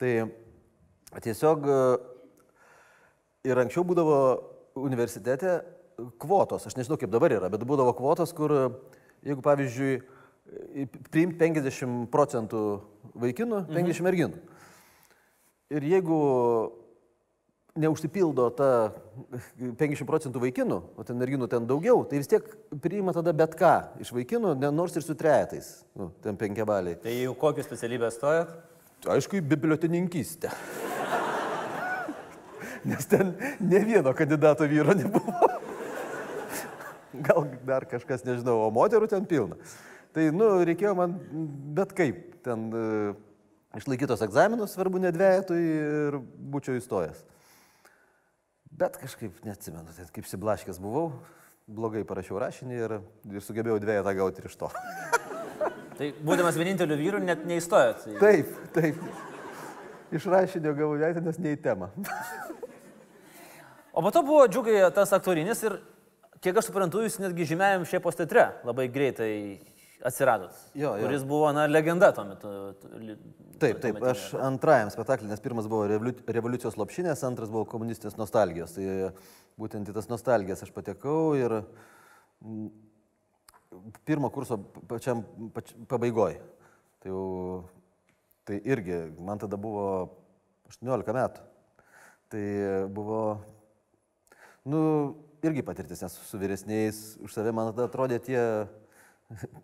Tai 0.00 0.12
tiesiog 1.24 1.68
e, 1.68 1.78
ir 3.50 3.60
anksčiau 3.60 3.84
būdavo 3.84 4.18
universitete 4.80 5.58
kvotos, 6.20 6.64
aš 6.64 6.78
nežinau 6.78 6.96
kaip 7.00 7.12
dabar 7.12 7.34
yra, 7.36 7.52
bet 7.52 7.66
būdavo 7.68 7.92
kvotos, 7.98 8.32
kur 8.36 8.56
e, 8.56 8.64
jeigu 9.28 9.44
pavyzdžiui 9.44 9.98
priimti 11.12 11.38
50 11.40 12.08
procentų 12.12 12.64
vaikinų, 13.20 13.66
50 13.68 14.04
merginų. 14.06 14.40
Ir 15.74 15.86
jeigu 15.88 16.18
neužsipildo 17.74 18.46
ta 18.54 18.68
50 19.58 20.06
procentų 20.06 20.42
vaikinų, 20.44 20.76
o 20.94 21.06
ten 21.06 21.18
merginų 21.18 21.48
ten 21.50 21.66
daugiau, 21.66 22.04
tai 22.06 22.20
vis 22.22 22.30
tiek 22.30 22.46
priima 22.82 23.14
tada 23.16 23.34
bet 23.34 23.56
ką 23.58 23.72
iš 24.02 24.12
vaikinų, 24.14 24.54
ne- 24.60 24.70
nors 24.74 24.94
ir 24.94 25.02
su 25.02 25.16
trejetais, 25.18 25.82
nu, 25.98 26.12
ten 26.22 26.38
penkiabaliai. 26.38 27.00
Tai 27.02 27.14
jau 27.16 27.34
kokią 27.34 27.66
specialybę 27.66 28.12
stojat? 28.14 28.54
Aišku, 29.10 29.42
bibliotininkystę. 29.42 30.52
Nes 32.88 33.06
ten 33.10 33.34
ne 33.60 33.82
vieno 33.84 34.14
kandidato 34.14 34.68
vyro 34.68 34.94
nebuvo. 34.94 35.50
Gal 37.26 37.46
dar 37.66 37.86
kažkas, 37.90 38.24
nežinau, 38.26 38.58
o 38.64 38.70
moterų 38.74 39.10
ten 39.10 39.26
pilna. 39.26 39.58
Tai, 40.14 40.30
nu, 40.30 40.46
reikėjo 40.62 40.94
man 40.98 41.18
bet 41.74 41.92
kaip 41.96 42.38
ten 42.46 42.66
uh, 42.70 43.14
išlaikytos 43.74 44.22
egzaminus, 44.26 44.74
svarbu 44.76 45.02
ne 45.02 45.10
dviejatui 45.14 45.62
ir 45.62 46.18
būčiau 46.54 46.78
įstojęs. 46.78 47.33
Bet 48.74 48.96
kažkaip 48.98 49.36
neatsimenu, 49.46 49.92
ten 49.94 50.08
kaip 50.14 50.26
siblaškės 50.26 50.80
buvau, 50.82 51.12
blogai 51.70 52.02
parašiau 52.04 52.40
rašinį 52.42 52.78
ir, 52.84 52.94
ir 53.30 53.44
sugebėjau 53.44 53.78
dviejatą 53.82 54.14
gauti 54.18 54.42
ir 54.42 54.48
iš 54.50 54.56
to. 54.58 54.70
Tai 55.94 56.08
būdamas 56.26 56.56
vieninteliu 56.58 56.96
vyru 56.98 57.20
net 57.22 57.44
neįstojot. 57.46 58.02
į- 58.10 58.18
Taip, 58.18 58.48
taip. 58.74 58.96
Iš 60.14 60.26
rašinio 60.26 60.72
gavau 60.74 60.96
dviejatą, 60.98 61.22
nes 61.22 61.38
ne 61.38 61.52
į 61.54 61.60
temą. 61.62 61.88
O 63.94 64.02
po 64.02 64.10
to 64.10 64.22
buvo 64.26 64.48
džiugai 64.50 64.80
tas 64.94 65.12
aktorinis 65.14 65.62
ir, 65.62 65.76
kiek 66.42 66.56
aš 66.58 66.66
suprantu, 66.72 67.04
jūs 67.06 67.20
netgi 67.22 67.46
žymėjom 67.54 67.86
šiepos 67.86 68.18
teatre 68.18 68.48
labai 68.66 68.88
greitai 68.90 69.60
atsiradot. 70.04 70.52
Jo, 70.74 70.94
jo. 70.98 71.06
Kuris 71.06 71.24
buvo, 71.24 71.48
na, 71.56 71.64
legenda 71.70 72.10
tuo 72.12 72.24
metu. 72.28 72.50
Taip, 72.82 73.78
taip, 73.80 73.80
tuometinė. 73.80 74.10
aš 74.10 74.24
antrajam 74.44 74.90
spektaklį, 74.92 75.30
nes 75.30 75.42
pirmas 75.44 75.68
buvo 75.70 75.86
revoliu- 75.88 76.24
revoliucijos 76.36 76.76
lopšinės, 76.80 77.24
antras 77.24 77.52
buvo 77.52 77.64
komunistinės 77.70 78.18
nostalgijos. 78.20 78.76
Tai 78.76 79.12
būtent 79.60 79.88
į 79.88 79.94
tas 79.96 80.10
nostalgijas 80.10 80.64
aš 80.66 80.74
patekau 80.76 81.32
ir 81.38 81.56
mm, 82.44 82.68
pirmo 84.04 84.30
kurso 84.34 84.58
pačiam 84.90 85.24
pač, 85.56 85.72
pabaigoj. 85.88 86.36
Tai 87.00 87.12
jau, 87.12 87.24
tai 88.44 88.60
irgi, 88.60 89.00
man 89.24 89.40
tada 89.40 89.56
buvo 89.60 89.86
18 90.72 91.16
metų. 91.16 91.48
Tai 92.34 92.46
buvo, 92.92 93.20
nu, 94.68 94.80
irgi 95.44 95.64
patirtis, 95.64 96.00
nes 96.02 96.16
su 96.28 96.40
vyresniais 96.40 97.04
už 97.22 97.32
save 97.32 97.52
man 97.54 97.72
tada 97.72 97.86
atrodė 97.88 98.18
tie 98.24 98.40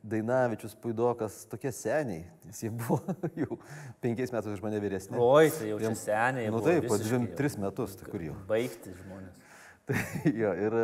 Dainavičius, 0.03 0.75
Puidokas, 0.81 1.43
tokie 1.51 1.71
seniai, 1.75 2.25
nes 2.49 2.63
jie 2.65 2.71
buvo 2.73 2.99
jau 3.43 3.59
penkiais 4.03 4.33
metais 4.33 4.55
už 4.55 4.63
mane 4.65 4.81
vyresni. 4.83 5.19
Oi, 5.21 5.51
tai 5.53 5.69
jau 5.69 5.79
čia 5.83 5.93
seniai. 6.01 6.49
Nu 6.49 6.59
buvo 6.59 6.71
taip, 6.71 6.89
po 6.89 6.97
visiškai 6.97 7.21
23 7.29 7.61
metus, 7.67 7.99
tai 8.01 8.09
kur 8.09 8.25
jau. 8.25 8.39
Baigti 8.49 8.95
žmonės. 9.03 9.47
Tai, 9.91 9.99
jo, 10.37 10.51
ir, 10.55 10.75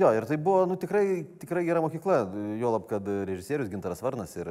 jo, 0.00 0.10
ir 0.16 0.24
tai 0.24 0.36
buvo 0.40 0.62
nu, 0.70 0.76
tikrai, 0.80 1.04
tikrai 1.36 1.66
gera 1.66 1.82
mokykla, 1.84 2.22
juolab, 2.56 2.86
kad 2.88 3.10
režisierius 3.28 3.68
Gintaras 3.68 4.00
Varnas 4.00 4.32
ir, 4.38 4.48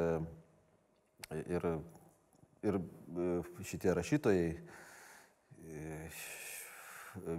ir, 1.34 1.66
ir 2.62 2.78
šitie 3.66 3.96
rašytojai, 3.98 4.52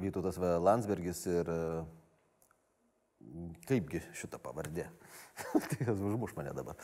Vytautas 0.00 0.40
V. 0.40 0.50
Landsbergis 0.64 1.20
ir 1.28 1.50
kaipgi 3.68 4.00
šitą 4.16 4.40
pavardė. 4.42 4.88
Tai 5.36 5.78
jis 5.84 5.98
užmuš 6.00 6.32
mane 6.36 6.52
dabar. 6.56 6.74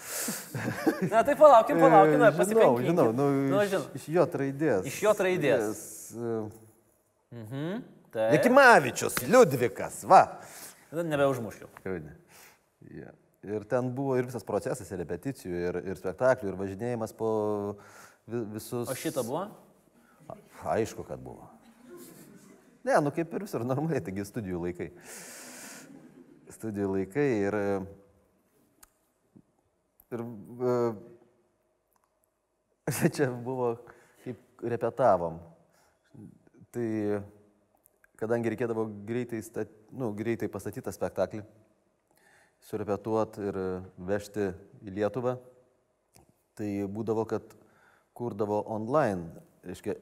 Na, 1.11 1.23
tai 1.25 1.35
palaukim, 1.37 1.79
palaukim, 1.81 2.21
E, 2.21 2.27
ar 2.27 2.37
žinau, 2.37 2.75
žinau, 2.85 3.07
nu, 3.17 3.29
nu, 3.49 3.63
iš, 3.65 3.71
žinau. 3.73 3.87
iš 3.97 4.09
jo 4.13 4.27
raidės. 4.43 4.87
Iš 4.91 4.99
J 5.07 5.15
raidės. 5.27 5.81
Mhm. 7.33 7.83
Tai. 8.13 8.29
Jakimavičius, 8.37 9.15
Liudvikas, 9.25 10.03
va. 10.05 10.21
Tada 10.91 11.03
nebeužmušiu. 11.09 11.71
Ne. 11.89 12.13
Ja. 12.93 13.15
Ir 13.43 13.65
ten 13.65 13.89
buvo 13.97 14.19
ir 14.21 14.29
visas 14.29 14.45
procesas, 14.47 14.91
ir 14.93 15.01
repeticijų, 15.01 15.55
ir, 15.71 15.79
ir 15.89 15.97
spektaklių, 15.99 16.53
ir 16.53 16.59
važinėjimas 16.61 17.17
po 17.17 17.31
vi- 18.29 18.45
visus. 18.53 18.85
O 18.93 18.95
šitą 18.95 19.25
buvo? 19.27 19.47
Aišku, 20.63 21.03
kad 21.09 21.19
buvo. 21.25 21.49
Ne, 22.85 23.01
nu 23.01 23.11
kaip 23.15 23.33
ir 23.35 23.47
visur 23.49 23.65
normaliai, 23.65 24.03
taigi 24.05 24.23
studijų 24.29 24.61
laikai. 24.67 24.91
Studijų 26.53 26.93
laikai 26.99 27.27
ir, 27.49 27.57
ir 27.57 27.89
čia 33.15 33.31
buvo, 33.33 33.77
kaip 34.25 34.67
repetavom. 34.75 35.39
Tai 36.73 36.89
kadangi 38.21 38.53
reikėdavo 38.53 38.87
greitai, 39.09 39.41
stat, 39.43 39.73
nu, 39.91 40.13
greitai 40.17 40.51
pastatyti 40.53 40.85
tą 40.87 40.95
spektaklį, 40.95 41.43
surepetuoti 42.69 43.49
ir 43.51 43.59
vežti 43.99 44.53
į 44.85 44.95
Lietuvą, 44.99 45.37
tai 46.59 46.71
būdavo, 46.87 47.27
kad 47.27 47.57
kurdavo 48.15 48.63
online, 48.71 49.43
reiškia, 49.67 49.97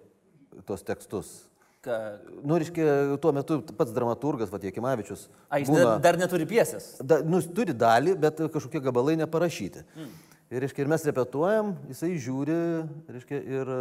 tos 0.68 0.84
tekstus. 0.84 1.49
Ką... 1.84 1.96
Nu, 2.44 2.58
reiškia, 2.60 2.86
tuo 3.22 3.32
metu 3.32 3.60
pats 3.72 3.94
dramaturgas, 3.96 4.50
Vatiekimavičius. 4.52 5.28
A, 5.48 5.62
jis 5.62 5.70
būna, 5.72 5.94
dar 6.04 6.18
neturi 6.20 6.44
piesės. 6.48 6.92
Da, 7.00 7.22
nu, 7.24 7.40
jis 7.40 7.48
turi 7.56 7.72
dalį, 7.76 8.18
bet 8.20 8.42
kažkokie 8.52 8.82
gabalai 8.84 9.16
neparašyti. 9.22 9.86
Mm. 9.96 10.10
Ir, 10.50 10.64
reiškia, 10.66 10.84
ir 10.84 10.90
mes 10.92 11.06
repetuojam, 11.08 11.72
jisai 11.88 12.14
žiūri, 12.20 12.58
reiškia, 13.08 13.40
ir... 13.58 13.72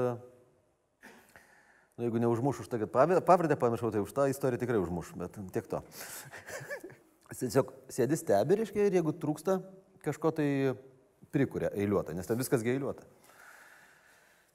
Nu, 1.99 2.05
jeigu 2.05 2.21
neužmuš 2.23 2.61
už 2.63 2.69
tai, 2.71 2.79
kad 2.85 2.93
pavardę 3.27 3.57
pamiršau, 3.59 3.91
tai 3.91 3.99
už 3.99 4.13
tą 4.15 4.29
istoriją 4.31 4.61
tikrai 4.61 4.79
užmuš, 4.79 5.11
bet 5.19 5.35
tiek 5.51 5.67
to. 5.67 5.81
jis 7.33 7.41
tiesiog 7.43 7.73
sėdi 7.91 8.17
stebi, 8.19 8.61
reiškia, 8.61 8.87
ir 8.87 8.99
jeigu 8.99 9.13
trūksta 9.19 9.59
kažko 10.05 10.31
tai 10.35 10.47
prikuria 11.33 11.73
eiliuotą, 11.75 12.15
nes 12.15 12.27
ten 12.27 12.39
viskas 12.39 12.63
eiliuota. 12.63 13.03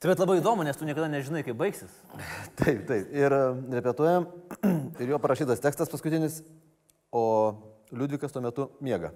Tai 0.05 0.11
bet 0.11 0.19
labai 0.21 0.35
įdomu, 0.37 0.61
nes 0.61 0.77
tu 0.77 0.85
niekada 0.85 1.07
nežinai, 1.09 1.39
kaip 1.41 1.55
baigsis. 1.57 1.93
Taip, 2.61 2.83
taip. 2.85 3.07
Ir 3.09 3.33
e, 3.33 3.37
repetuojam, 3.73 4.27
ir 5.01 5.09
jo 5.09 5.17
parašytas 5.17 5.63
tekstas 5.63 5.89
paskutinis, 5.89 6.35
o 7.09 7.23
Liudvikas 7.89 8.29
tuo 8.29 8.43
metu 8.45 8.67
miega. 8.85 9.09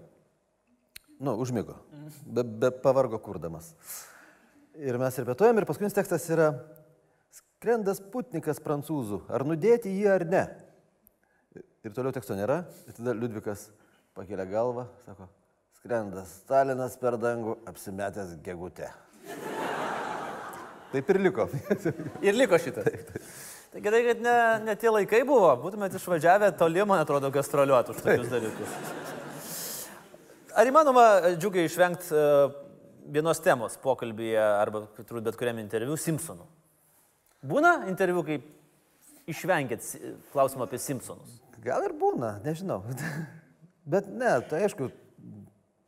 Nu, 1.21 1.35
užmygo, 1.43 1.75
be, 2.25 2.41
be 2.41 2.71
pavargo 2.81 3.19
kurdamas. 3.21 3.67
Ir 4.81 4.97
mes 4.97 5.19
repetuojam, 5.21 5.59
ir 5.61 5.67
paskutinis 5.69 5.93
tekstas 5.93 6.25
yra 6.33 6.47
skrendas 7.37 8.01
putnikas 8.09 8.57
prancūzų, 8.65 9.27
ar 9.29 9.45
nudėti 9.45 9.93
jį 9.93 10.07
ar 10.15 10.25
ne. 10.25 10.41
Ir 11.85 11.93
toliau 11.93 12.15
teksto 12.17 12.33
nėra, 12.39 12.63
ir 12.89 12.97
tada 12.97 13.13
Liudvikas 13.13 13.67
pakelia 14.17 14.49
galvą, 14.49 14.87
sako, 15.05 15.29
skrendas 15.83 16.33
Stalinas 16.39 16.97
per 16.97 17.21
dangų 17.21 17.59
apsimetęs 17.69 18.39
gegute. 18.41 18.89
Taip 20.93 21.09
ir 21.13 21.19
liko. 21.21 21.45
ir 22.27 22.37
liko 22.37 22.57
šitas. 22.61 22.87
Taip, 22.89 23.11
taip. 23.13 23.31
Tai 23.69 23.81
gerai, 23.85 23.99
kad 24.07 24.21
ne, 24.25 24.35
ne 24.65 24.73
tie 24.81 24.89
laikai 24.89 25.19
buvo, 25.29 25.51
būtumėte 25.61 25.99
išvažiavę 25.99 26.49
toli, 26.57 26.81
man 26.89 27.03
atrodo, 27.03 27.29
gastroliuoti 27.33 27.93
už 27.93 27.99
tokius 28.01 28.31
dalykus. 28.31 28.77
Ar 30.57 30.69
įmanoma, 30.71 31.03
džiugiai, 31.35 31.69
išvengti 31.69 32.09
uh, 32.17 32.55
vienos 33.13 33.41
temos 33.45 33.77
pokalbėje 33.83 34.41
arba 34.41 34.87
turbūt 34.97 35.27
bet 35.29 35.37
kuriam 35.37 35.61
interviu 35.61 35.97
Simpsonų? 36.01 36.47
Būna 37.45 37.75
interviu, 37.91 38.25
kai 38.25 38.41
išvengėt 39.29 39.85
klausimą 40.33 40.65
apie 40.65 40.81
Simpsonus? 40.81 41.37
Gal 41.61 41.85
ir 41.85 41.93
būna, 41.99 42.39
nežinau. 42.41 42.81
Bet 43.89 44.09
ne, 44.09 44.31
tai 44.49 44.65
aišku, 44.65 44.89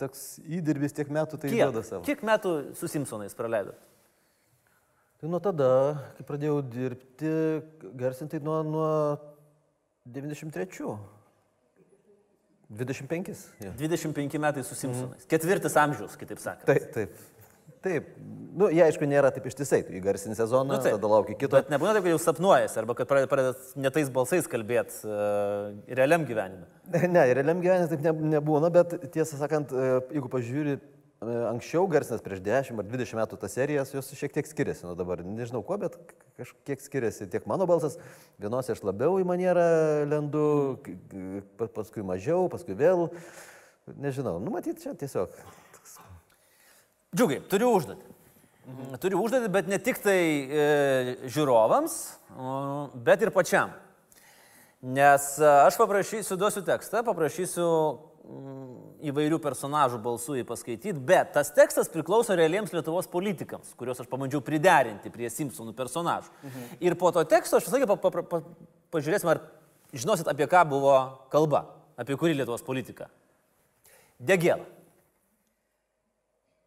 toks 0.02 0.36
įdirbis 0.42 0.96
tiek 0.98 1.10
metų 1.14 1.42
tai 1.42 1.52
duoda 1.54 1.84
savo. 1.86 2.06
Kiek 2.06 2.22
metų 2.26 2.54
su 2.78 2.90
Simpsonais 2.90 3.36
praleidot? 3.38 3.78
Tai 5.22 5.30
nuo 5.30 5.38
tada, 5.38 5.68
kai 6.18 6.24
pradėjau 6.26 6.64
dirbti, 6.66 7.32
garsinti 7.94 8.40
nuo, 8.42 8.56
nuo 8.66 8.86
93. 10.10 10.96
25. 12.72 13.44
Ja. 13.62 13.74
25 13.78 14.40
metai 14.42 14.64
su 14.66 14.74
Simpsonais. 14.80 15.22
Mm. 15.22 15.28
Ketvirtis 15.30 15.76
amžius, 15.78 16.16
kitaip 16.18 16.42
sakant. 16.42 16.66
Taip, 16.66 16.88
taip. 16.96 17.20
Taip. 17.86 18.08
Nu, 18.58 18.72
jie 18.74 18.82
aišku 18.88 19.06
nėra 19.06 19.30
taip 19.36 19.46
ištisai, 19.52 19.84
tu 19.86 19.94
įgarsinį 20.00 20.40
sezoną, 20.40 20.72
nu, 20.72 20.80
taip. 20.82 20.98
tada 20.98 21.12
lauki 21.14 21.36
kito. 21.38 21.54
Bet 21.54 21.70
nebūna 21.70 21.94
taip, 21.94 22.08
kad 22.08 22.16
jau 22.16 22.22
sapnuojas, 22.24 22.80
arba 22.82 22.96
kad 22.98 23.12
pradedat 23.12 23.76
netais 23.78 24.10
balsais 24.14 24.50
kalbėti 24.50 25.04
uh, 25.06 25.70
realiam 26.02 26.26
gyvenime. 26.26 26.66
Ne, 27.14 27.28
realiam 27.30 27.62
gyvenime 27.62 27.94
taip 27.94 28.02
ne, 28.08 28.16
nebūna, 28.40 28.74
bet 28.74 28.98
tiesą 29.14 29.38
sakant, 29.38 29.70
uh, 29.70 30.00
jeigu 30.10 30.34
pažiūri 30.34 30.80
E, 30.80 31.01
anksčiau 31.22 31.86
garsinas 31.86 32.22
prieš 32.26 32.42
10 32.42 32.80
ar 32.82 32.88
20 32.90 33.18
metų 33.20 33.38
tas 33.38 33.54
serijas, 33.54 33.94
jos 33.94 34.10
šiek 34.18 34.34
tiek 34.34 34.48
skiriasi 34.50 34.88
nuo 34.88 34.96
dabar. 34.98 35.22
Nežinau 35.22 35.62
kuo, 35.66 35.78
bet 35.78 35.98
kažkiek 36.40 36.82
skiriasi 36.82 37.30
tiek 37.30 37.46
mano 37.50 37.68
balsas. 37.70 38.00
Vienose 38.42 38.74
aš 38.74 38.82
labiau 38.82 39.20
į 39.22 39.28
manierą 39.30 39.68
lendu, 40.10 40.46
paskui 41.76 42.02
mažiau, 42.06 42.50
paskui 42.50 42.74
vėl. 42.78 43.12
Nežinau, 44.02 44.40
numatyt 44.42 44.82
čia 44.82 44.96
tiesiog. 44.98 45.36
Džiugai, 47.14 47.42
turiu 47.52 47.70
užduotį. 47.76 48.18
Mhm. 48.72 48.98
Turiu 49.04 49.22
užduotį, 49.22 49.54
bet 49.54 49.70
ne 49.70 49.78
tik 49.84 50.02
tai 50.02 50.18
e, 50.18 50.68
žiūrovams, 51.34 51.98
bet 53.06 53.26
ir 53.26 53.34
pačiam. 53.36 53.74
Nes 54.82 55.36
e, 55.38 55.50
aš 55.68 55.78
paprašysiu, 55.78 56.38
duosiu 56.40 56.64
tekstą, 56.66 57.04
paprašysiu 57.06 57.68
įvairių 59.12 59.40
personažų 59.42 59.98
balsų 60.04 60.38
į 60.42 60.44
paskaityti, 60.48 60.94
bet 60.94 61.34
tas 61.36 61.50
tekstas 61.56 61.90
priklauso 61.92 62.36
realiems 62.38 62.74
Lietuvos 62.76 63.10
politikams, 63.12 63.74
kuriuos 63.80 64.04
aš 64.04 64.10
pamandžiau 64.12 64.44
priderinti 64.46 65.12
prie 65.14 65.30
Simpsonų 65.32 65.74
personažų. 65.78 66.30
Mhm. 66.44 66.68
Ir 66.86 66.98
po 67.00 67.12
to 67.16 67.24
teksto 67.28 67.58
aš 67.58 67.68
visą 67.68 67.80
laiką 67.80 67.98
pa, 67.98 68.12
pa, 68.14 68.24
pa, 68.24 68.42
pažiūrėsim, 68.94 69.32
ar 69.34 69.42
žinosit, 69.94 70.30
apie 70.32 70.48
ką 70.52 70.64
buvo 70.70 70.96
kalba, 71.34 71.66
apie 72.00 72.18
kurį 72.20 72.38
Lietuvos 72.42 72.66
politiką. 72.66 73.10
Degėlą. 74.22 74.81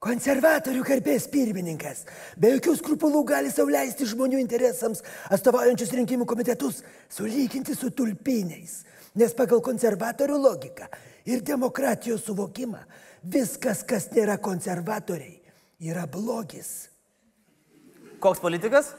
Konservatorių 0.05 0.83
garbės 0.85 1.25
pirmininkas 1.33 2.03
be 2.37 2.51
jokių 2.55 2.75
skrupulų 2.77 3.23
gali 3.31 3.53
sauliaisti 3.53 4.05
žmonių 4.11 4.43
interesams 4.43 5.01
atstovaujančius 5.33 5.95
rinkimų 5.97 6.27
komitetus 6.29 6.83
sulyginti 7.13 7.73
su 7.77 7.89
tulpiniais, 7.89 8.83
nes 9.17 9.33
pagal 9.37 9.63
konservatorių 9.65 10.37
logiką 10.43 10.91
ir 11.25 11.41
demokratijos 11.41 12.27
suvokimą. 12.27 12.83
Viskas, 13.25 13.81
kas 13.89 14.11
nėra 14.13 14.37
konservatoriai, 14.37 15.39
yra 15.81 16.05
blogis. 16.11 16.91
Koks 18.21 18.43
politikas? 18.45 18.93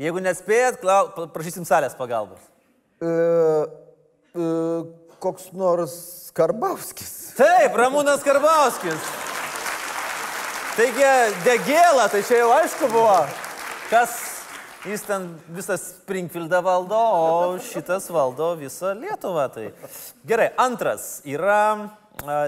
Jeigu 0.00 0.22
nespėjat, 0.24 0.80
klau... 0.82 1.28
prašysim 1.30 1.66
salės 1.68 1.94
pagalbos. 1.94 2.42
E, 2.98 3.10
e, 4.34 4.50
koks 5.20 5.50
nors 5.56 5.94
Karbauskis. 6.36 7.12
Taip, 7.38 7.76
Ramūnas 7.76 8.24
Karbauskis. 8.26 9.12
Taigi, 10.76 11.06
degėlą, 11.44 12.08
tai 12.12 12.24
čia 12.24 12.42
jau 12.42 12.50
aišku 12.56 12.88
buvo. 12.92 13.16
Kas 13.90 14.18
Jis 14.80 15.02
ten 15.04 15.26
visą 15.52 15.76
Springfieldą 15.76 16.62
valdo, 16.64 16.96
o 16.96 17.58
šitas 17.60 18.06
valdo 18.08 18.54
visą 18.56 18.94
Lietuvą. 18.96 19.44
Tai. 19.52 19.66
Gerai, 20.24 20.46
antras 20.56 21.20
yra 21.28 21.90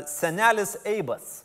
senelis 0.08 0.78
Eibas. 0.88 1.42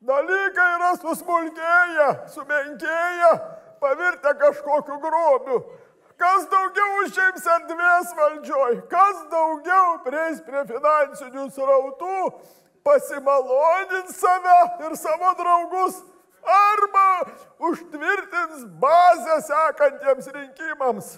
Dalykai 0.00 0.68
yra 0.78 0.94
susmulkėję, 1.02 2.08
sumenkėję, 2.32 3.30
pavirtę 3.82 4.32
kažkokiu 4.40 4.96
grobiu. 5.02 5.60
Kas 6.16 6.46
daugiau 6.48 7.00
užims 7.02 7.44
erdvės 7.54 8.12
valdžioj, 8.16 8.76
kas 8.88 9.18
daugiau 9.32 9.98
prieis 10.06 10.38
prie 10.46 10.62
finansinių 10.70 11.48
srautų, 11.52 12.20
pasimalonins 12.86 14.16
save 14.16 14.60
ir 14.86 14.94
savo 14.96 15.32
draugus 15.36 15.98
arba 16.46 17.32
užtvirtins 17.68 18.64
bazę 18.80 19.36
sekantiems 19.44 20.30
rinkimams. 20.32 21.10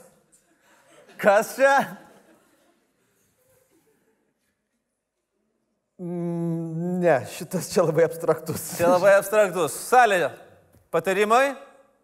Kas 1.19 1.55
čia? 1.55 1.77
Mm, 5.99 6.99
ne, 7.03 7.21
šitas 7.37 7.71
čia 7.71 7.83
labai 7.87 8.07
abstraktus. 8.07 8.67
Čia 8.79 8.91
labai 8.97 9.17
abstraktus. 9.19 9.79
Salė, 9.91 10.29
patarimai, 10.95 11.57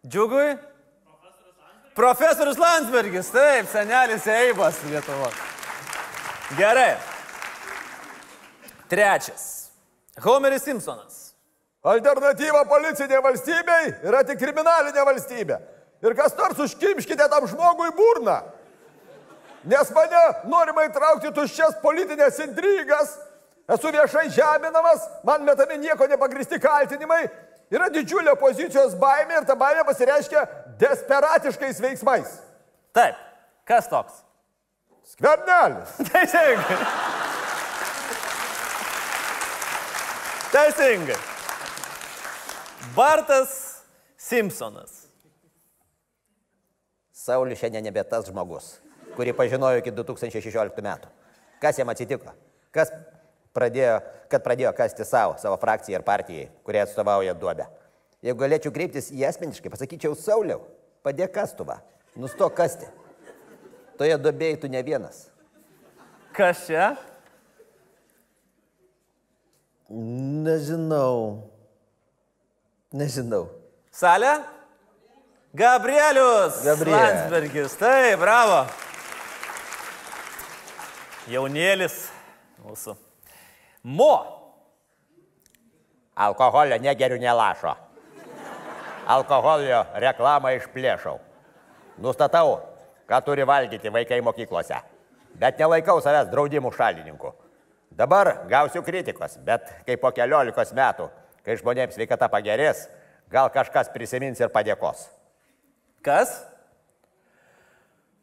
džiugui. 0.07 0.55
Profesorius 1.95 2.57
Landsbergis, 2.59 3.29
taip, 3.31 3.67
senelis 3.71 4.27
Eibas 4.27 4.75
Lietuvo. 4.83 5.29
Gerai. 6.57 6.97
Trečias. 8.89 9.69
Homeris 10.19 10.65
Simpsonas. 10.67 11.21
Alternatyva 11.85 12.65
policinė 12.67 13.21
valstybei 13.23 13.93
yra 14.09 14.25
tik 14.27 14.41
kriminalinė 14.41 15.05
valstybė. 15.07 15.61
Ir 16.03 16.17
kas 16.19 16.35
nors 16.35 16.59
užkimškite 16.65 17.29
tam 17.31 17.47
žmogui 17.47 17.87
burną. 17.95 18.41
Nes 19.63 19.91
mane 19.95 20.23
norima 20.51 20.83
įtraukti 20.89 21.31
tuščias 21.33 21.79
politinės 21.81 22.41
intrigas, 22.43 23.15
esu 23.71 23.93
viešai 23.95 24.27
žeminamas, 24.35 25.07
man 25.23 25.47
metami 25.47 25.79
nieko 25.81 26.09
nepagristi 26.11 26.59
kaltinimai, 26.61 27.23
yra 27.73 27.89
didžiulė 27.93 28.33
opozicijos 28.35 28.95
baimė 28.99 29.41
ir 29.41 29.47
ta 29.49 29.55
baimė 29.59 29.85
pasireiškia 29.87 30.45
desperatiškais 30.81 31.81
veiksmais. 31.83 32.37
Taip. 32.95 33.17
Kas 33.65 33.87
toks? 33.89 34.21
Skvernelis. 35.05 35.95
Teisingai. 36.11 36.77
Teisingai. 40.53 41.17
Bartas 42.95 43.55
Simpsonas. 44.17 45.05
Saulis 47.25 47.57
šiandien 47.57 47.87
nebe 47.87 48.03
tas 48.05 48.27
žmogus, 48.29 48.75
kurį 49.17 49.33
pažinojo 49.33 49.81
iki 49.81 49.93
2016 49.97 50.81
metų. 50.85 51.09
Kas 51.61 51.79
jam 51.81 51.89
atsitiko? 51.89 52.33
Kas 52.75 52.91
pradėjo, 53.55 53.99
kad 54.31 54.43
pradėjo 54.45 54.73
kasti 54.77 55.07
savo, 55.07 55.37
savo 55.41 55.57
frakcijai 55.61 55.99
ir 55.99 56.05
partijai, 56.05 56.49
kurie 56.67 56.83
atstovauja 56.83 57.35
duobę? 57.39 57.67
Jeigu 58.25 58.41
galėčiau 58.41 58.73
kreiptis 58.75 59.11
į 59.13 59.25
asmeniškai, 59.29 59.71
pasakyčiau, 59.73 60.15
Sauliau, 60.17 60.63
padėk 61.05 61.33
kastuvą, 61.35 61.79
nustok 62.19 62.55
kasti. 62.57 62.89
Toje 63.99 64.17
duobėje 64.19 64.63
tu 64.63 64.71
ne 64.71 64.81
vienas. 64.83 65.27
Kas 66.35 66.65
čia? 66.67 66.95
Nežinau. 69.87 71.45
Nežinau. 72.95 73.45
Salė? 73.93 74.33
Gabrielius. 75.55 76.59
Gabriel. 76.65 76.97
Landsbergis. 76.97 77.77
Taip, 77.79 78.19
bravo. 78.19 78.65
Jaunėlis 81.31 81.95
mūsų. 82.65 82.97
Mo. 83.85 84.13
Alkoholio 86.15 86.77
negeriu 86.81 87.19
nelašo. 87.21 87.75
Alkoholio 89.05 89.83
reklamą 90.01 90.55
išplėšau. 90.57 91.19
Nustatau, 92.01 92.57
ką 93.05 93.19
turi 93.21 93.45
valgyti 93.45 93.91
vaikai 93.93 94.23
mokyklose. 94.25 94.79
Bet 95.37 95.61
nelaikau 95.61 95.99
savęs 96.01 96.31
draudimų 96.31 96.71
šalininku. 96.73 97.29
Dabar 97.95 98.47
gausiu 98.49 98.81
kritikos, 98.83 99.37
bet 99.45 99.69
kai 99.85 99.99
po 100.01 100.09
keliolikos 100.15 100.73
metų, 100.75 101.11
kai 101.45 101.55
žmonėms 101.59 101.93
sveikata 101.95 102.27
pagerės, 102.31 102.87
gal 103.31 103.51
kažkas 103.53 103.91
prisimins 103.93 104.41
ir 104.41 104.49
padėkos. 104.49 105.05
Kas? 106.01 106.33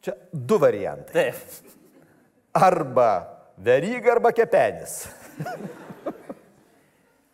Čia 0.03 0.17
du 0.33 0.59
variantai. 0.59 1.31
Taip. 1.31 1.71
Arba 2.53 3.32
veryga, 3.57 4.11
arba 4.17 4.31
kepenis. 4.31 5.07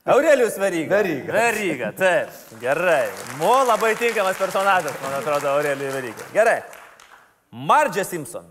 Aurelijus 0.09 0.57
Veryga. 0.57 0.95
Veryga. 0.95 1.33
Veryga, 1.33 1.91
taip. 1.93 2.29
Gerai. 2.61 3.09
Mo 3.37 3.63
labai 3.67 3.95
tinkamas 3.95 4.37
personažas, 4.37 4.95
man 5.03 5.13
atrodo, 5.19 5.47
Aurelijus 5.53 5.93
Veryga. 5.93 6.29
Gerai. 6.33 6.61
Mardžia 7.51 8.05
Simpson. 8.07 8.47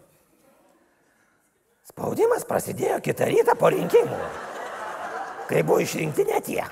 Spaudimas 1.89 2.45
prasidėjo 2.47 3.01
kitą 3.03 3.27
rytą 3.31 3.57
po 3.59 3.73
rinkimų. 3.75 4.19
Kai 5.49 5.65
buvo 5.65 5.81
išrinkti 5.83 6.29
net 6.29 6.51
jie. 6.53 6.65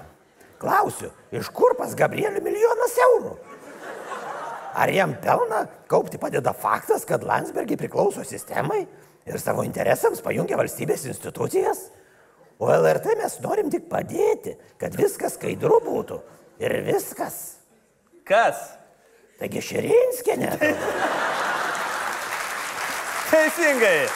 Klausiu, 0.60 1.10
iš 1.34 1.48
kur 1.52 1.74
pas 1.76 1.94
Gabrielių 1.96 2.40
milijonas 2.44 2.94
eurų? 3.08 3.34
Ar 4.76 4.92
jam 4.92 5.14
pelną 5.20 5.62
kaupti 5.88 6.20
padeda 6.20 6.52
faktas, 6.52 7.04
kad 7.08 7.24
Landsbergiai 7.24 7.80
priklauso 7.80 8.24
sistemai 8.28 8.84
ir 9.26 9.38
savo 9.42 9.64
interesams 9.66 10.22
pajungia 10.24 10.58
valstybės 10.58 11.06
institucijas? 11.10 11.88
O 12.58 12.70
LRT 12.72 13.18
mes 13.20 13.36
norim 13.44 13.68
tik 13.72 13.88
padėti, 13.90 14.54
kad 14.80 14.96
viskas 14.96 15.36
skaidru 15.36 15.76
būtų. 15.84 16.20
Ir 16.62 16.72
viskas. 16.86 17.58
Kas? 18.24 18.56
Taigi 19.36 19.60
Širinskė 19.60 20.38
net. 20.40 20.62
Teisingai. 23.28 24.06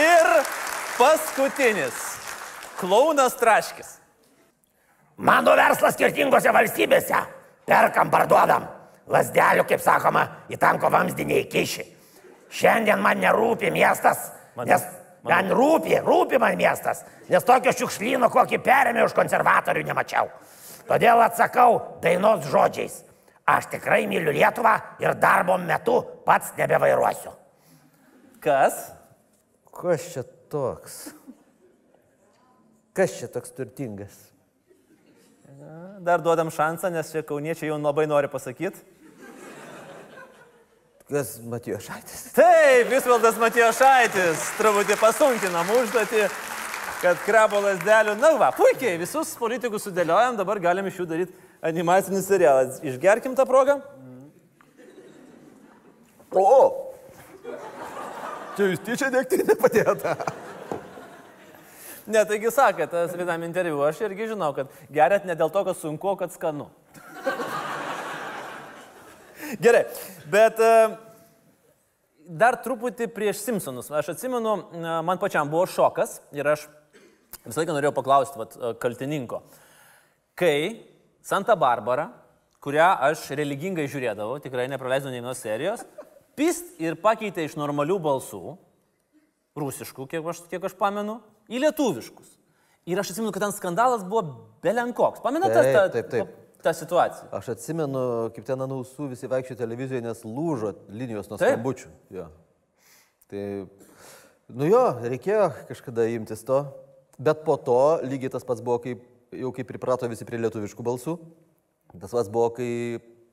Ir 0.00 0.30
paskutinis. 0.96 2.06
Klaunas 2.80 3.36
Traškis. 3.36 3.98
Mano 5.20 5.52
verslas 5.52 5.98
skirtingose 5.98 6.52
valstybėse. 6.56 7.18
Perkam, 7.68 8.08
parduodam. 8.08 8.64
Lasdelių, 9.10 9.66
kaip 9.68 9.82
sakoma, 9.84 10.22
į 10.48 10.56
tanko 10.62 10.88
vamzdį 10.88 11.26
neįkiši. 11.28 11.84
Šiandien 12.50 13.00
man 13.00 13.20
nerūpi 13.22 13.70
miestas, 13.72 14.30
Man- 14.56 14.66
nes 14.66 14.82
man- 15.22 15.46
man 15.46 15.52
rūpi, 15.56 16.00
rūpi 16.02 16.38
man 16.40 16.56
miestas, 16.58 17.04
nes 17.28 17.44
tokio 17.44 17.70
šiukšlyno, 17.72 18.30
kokį 18.30 18.58
perėmė 18.64 19.04
už 19.04 19.14
konservatorių, 19.14 19.84
nemačiau. 19.86 20.28
Todėl 20.88 21.22
atsakau 21.22 22.00
dainos 22.02 22.44
žodžiais. 22.50 23.04
Aš 23.46 23.66
tikrai 23.66 24.06
myliu 24.06 24.32
Lietuvą 24.32 24.80
ir 25.00 25.14
darbo 25.14 25.56
metu 25.58 26.02
pats 26.24 26.52
nebevairuosiu. 26.56 27.32
Kas? 28.40 28.92
Kas 29.72 30.12
čia 30.12 30.22
toks? 30.50 31.12
Kas 32.94 33.14
čia 33.18 33.28
toks 33.28 33.50
turtingas? 33.54 34.14
Dar 36.00 36.20
duodam 36.22 36.48
šansą, 36.50 36.90
nes 36.92 37.10
čia 37.12 37.22
kauniečiai 37.22 37.68
jau 37.70 37.78
labai 37.78 38.06
nori 38.06 38.28
pasakyti. 38.28 38.80
Kas 41.10 41.40
Matijo 41.42 41.80
Šaitis? 41.82 42.28
Taip, 42.36 42.86
Visvaldas 42.86 43.38
Matijošaitis 43.42 44.44
truputį 44.54 44.94
pasunkinam 45.00 45.72
užduotį, 45.74 46.28
kad 47.00 47.24
krabo 47.24 47.58
lasdelių. 47.64 48.14
Na 48.20 48.30
va, 48.38 48.52
puikiai, 48.54 48.94
visus 49.00 49.32
politikus 49.38 49.88
sudėliojam, 49.88 50.38
dabar 50.38 50.60
galim 50.62 50.86
iš 50.86 51.00
jų 51.00 51.08
daryti 51.10 51.34
animacinį 51.66 52.22
serialą. 52.22 52.68
Išgerkim 52.86 53.34
tą 53.34 53.42
progą. 53.48 53.80
O! 56.30 56.46
Čia 58.54 58.68
jūs 58.70 58.86
tyčia 58.86 59.10
degtinė 59.10 59.58
padėta. 59.58 60.14
Ne, 62.06 62.22
taigi 62.22 62.54
sakė, 62.54 62.86
tas 62.90 63.18
vienam 63.18 63.42
interviu, 63.50 63.82
aš 63.86 64.04
irgi 64.06 64.30
žinau, 64.30 64.52
kad 64.54 64.70
gerat 64.94 65.26
ne 65.26 65.34
dėl 65.34 65.50
to, 65.50 65.66
kad 65.66 65.78
sunku, 65.78 66.14
o 66.14 66.14
kad 66.18 66.30
skanu. 66.34 66.70
Gerai, 69.58 69.82
bet 70.30 70.60
e, 70.62 70.74
dar 72.30 72.58
truputį 72.62 73.08
prieš 73.10 73.42
Simpsonus. 73.42 73.90
Aš 73.90 74.12
atsimenu, 74.14 74.54
e, 74.70 74.84
man 75.06 75.18
pačiam 75.22 75.50
buvo 75.50 75.66
šokas 75.70 76.20
ir 76.36 76.46
aš 76.52 76.68
visą 77.42 77.62
laiką 77.62 77.74
norėjau 77.74 77.94
paklausti 77.96 78.40
vat, 78.40 78.54
e, 78.54 78.72
kaltininko. 78.82 79.42
Kai 80.38 80.84
Santa 81.26 81.56
Barbara, 81.58 82.10
kurią 82.62 82.90
aš 83.10 83.26
religingai 83.38 83.88
žiūrėdavau, 83.90 84.38
tikrai 84.44 84.68
nepraleidau 84.70 85.10
nei 85.10 85.22
vienos 85.22 85.42
serijos, 85.42 85.82
pist 86.38 86.76
ir 86.80 86.98
pakeitė 87.00 87.48
iš 87.48 87.56
normalių 87.58 87.98
balsų, 88.04 88.56
rusiškų, 89.58 90.06
kiek 90.10 90.28
aš, 90.32 90.44
kiek 90.52 90.68
aš 90.68 90.76
pamenu, 90.78 91.18
į 91.50 91.64
lietuviškus. 91.64 92.36
Ir 92.88 93.00
aš 93.00 93.12
atsimenu, 93.12 93.32
kad 93.34 93.44
ten 93.44 93.52
skandalas 93.52 94.04
buvo 94.06 94.22
belenkoks. 94.64 95.20
Pamenate 95.24 95.58
Taip, 95.58 95.74
tą, 95.74 95.82
taip, 95.92 96.08
taip. 96.12 96.39
Tą 96.64 96.72
situaciją? 96.76 97.28
Aš 97.36 97.52
atsimenu, 97.54 98.02
kaip 98.36 98.46
ten 98.46 98.60
ant 98.64 98.74
ausų 98.74 99.10
visi 99.12 99.30
vaikščio 99.30 99.56
televizijoje, 99.58 100.04
nes 100.04 100.22
lūžo 100.26 100.74
linijos 100.92 101.30
nuo 101.30 101.38
skambučių. 101.40 101.90
Jo. 102.14 102.26
Tai, 103.30 103.44
nu 104.58 104.68
jo, 104.70 104.82
reikėjo 105.04 105.46
kažkada 105.70 106.08
imtis 106.14 106.44
to. 106.46 106.62
Bet 107.20 107.44
po 107.46 107.58
to 107.60 107.80
lygiai 108.06 108.32
tas 108.32 108.46
pats 108.48 108.64
buvo, 108.64 108.78
kaip, 108.84 109.02
jau 109.36 109.52
kaip 109.56 109.68
priprato 109.68 110.08
visi 110.10 110.26
prie 110.28 110.40
lietuviškų 110.40 110.86
balsų. 110.86 111.16
Tas 111.96 112.14
pats 112.14 112.30
buvo, 112.32 112.52
kai 112.56 112.70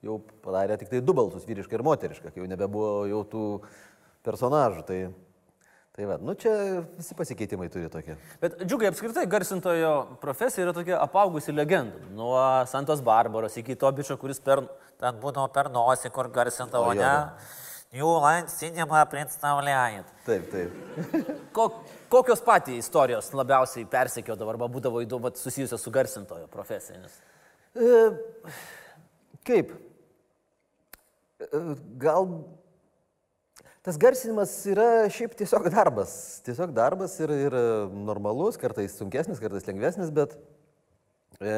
jau 0.05 0.19
padarė 0.43 0.77
tik 0.79 0.91
tai 0.91 1.01
du 1.03 1.15
balsus, 1.17 1.45
vyrišką 1.47 1.77
ir 1.77 1.85
moterišką, 1.87 2.33
kai 2.33 2.43
jau 2.43 2.49
nebebuvo 2.49 3.05
jau 3.09 3.23
tų 3.31 3.45
personažų. 4.27 4.83
Tai, 4.87 4.99
Tai 5.97 6.05
va, 6.05 6.15
nu 6.21 6.35
čia 6.37 6.51
visi 6.93 7.15
pasikeitimai 7.17 7.71
turi 7.73 7.87
tokie. 7.89 8.13
Bet 8.37 8.59
džiugai 8.61 8.91
apskritai 8.91 9.23
garsintojo 9.25 9.93
profesija 10.21 10.67
yra 10.67 10.73
tokia 10.77 10.99
apaugusi 11.01 11.55
legendų. 11.57 12.11
Nuo 12.13 12.37
Santos 12.69 12.99
Barbaros 13.01 13.55
iki 13.57 13.73
to 13.81 13.89
bičio, 13.97 14.13
kuris 14.21 14.37
per, 14.37 14.61
ten 15.01 15.17
būdavo 15.23 15.49
per 15.55 15.71
nosį, 15.73 16.11
kur 16.13 16.29
garsintavo, 16.35 16.91
ne? 16.99 17.15
Jų 17.97 18.11
Line 18.21 18.53
Cinema 18.53 19.01
Princetonliajant. 19.09 20.11
Taip, 20.27 20.45
taip. 20.53 21.09
Ko, 21.57 21.65
kokios 22.13 22.45
patys 22.45 22.83
istorijos 22.83 23.31
labiausiai 23.33 23.89
persekiodavo 23.89 24.53
arba 24.53 24.69
būdavo 24.69 25.01
įdomu 25.01 25.33
susijusios 25.33 25.81
su 25.81 25.95
garsintojo 25.97 26.45
profesijomis? 26.53 27.17
E, 27.73 27.97
kaip? 29.49 29.73
E, 31.41 31.65
gal 32.05 32.29
tas 33.85 33.97
garsinimas 33.99 34.51
yra 34.69 35.07
šiaip 35.13 35.35
tiesiog 35.37 35.69
darbas. 35.73 36.11
Tiesiog 36.45 36.73
darbas 36.75 37.15
ir, 37.23 37.33
ir 37.47 37.55
e, 37.57 37.65
normalus, 38.07 38.59
kartais 38.59 38.95
sunkesnis, 38.97 39.41
kartais 39.43 39.67
lengvesnis, 39.67 40.11
bet 40.13 40.35
e, 41.41 41.53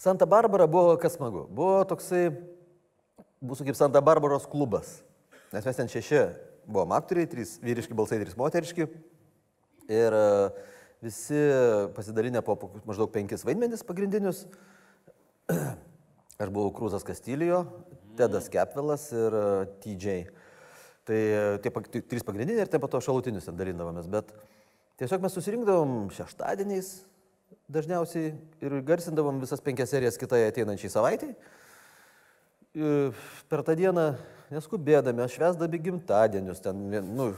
Santa 0.00 0.28
Barbara 0.28 0.66
buvo 0.68 0.96
kas 1.00 1.16
smagu. 1.16 1.46
Buvo 1.48 1.80
toksai, 1.88 2.28
mūsų 3.40 3.68
kaip 3.68 3.78
Santa 3.78 4.02
Barbaros 4.04 4.48
klubas. 4.50 4.98
Nes 5.54 5.64
mes 5.64 5.78
ten 5.78 5.90
šeši 5.90 6.22
buvom 6.66 6.92
aktoriai, 6.96 7.28
trys 7.30 7.56
vyriški 7.62 7.96
balsai, 7.96 8.20
trys 8.20 8.36
moteriški. 8.38 8.88
Ir 9.86 10.16
e, 10.18 10.24
visi 11.04 11.42
pasidalinę 11.96 12.42
po 12.44 12.58
maždaug 12.88 13.12
penkis 13.14 13.44
vaidmenis 13.46 13.84
pagrindinius. 13.86 14.44
Aš 16.42 16.50
buvau 16.52 16.72
Krūzas 16.76 17.06
Kastilijo, 17.06 17.62
Tedas 18.18 18.50
Kepvilas 18.52 19.08
ir 19.14 19.36
e, 19.36 19.46
TJ. 19.84 20.16
Tai 21.06 21.18
e, 21.18 21.42
tie 21.62 22.02
trys 22.02 22.26
pagrindiniai 22.26 22.64
ir 22.66 22.70
ten 22.70 22.82
po 22.82 22.90
to 22.90 23.00
šalutinius 23.04 23.46
ten 23.46 23.58
dalindavomės. 23.58 24.08
Bet 24.10 24.32
tiesiog 25.00 25.22
mes 25.22 25.36
susirinkdavom 25.38 26.08
šeštadieniais 26.16 26.96
dažniausiai 27.70 28.32
ir 28.62 28.80
garsindavom 28.86 29.38
visas 29.42 29.62
penkias 29.62 29.92
serijas 29.94 30.18
kitai 30.18 30.48
ateinančiai 30.48 30.90
savaitai. 30.92 31.34
Ir 32.76 33.14
Per 33.46 33.62
tą 33.62 33.76
dieną 33.78 34.02
neskubėdami, 34.50 35.22
aš 35.22 35.36
vesdami 35.38 35.78
gimtadienius, 35.82 36.58
ten, 36.64 36.80
nu, 37.14 37.28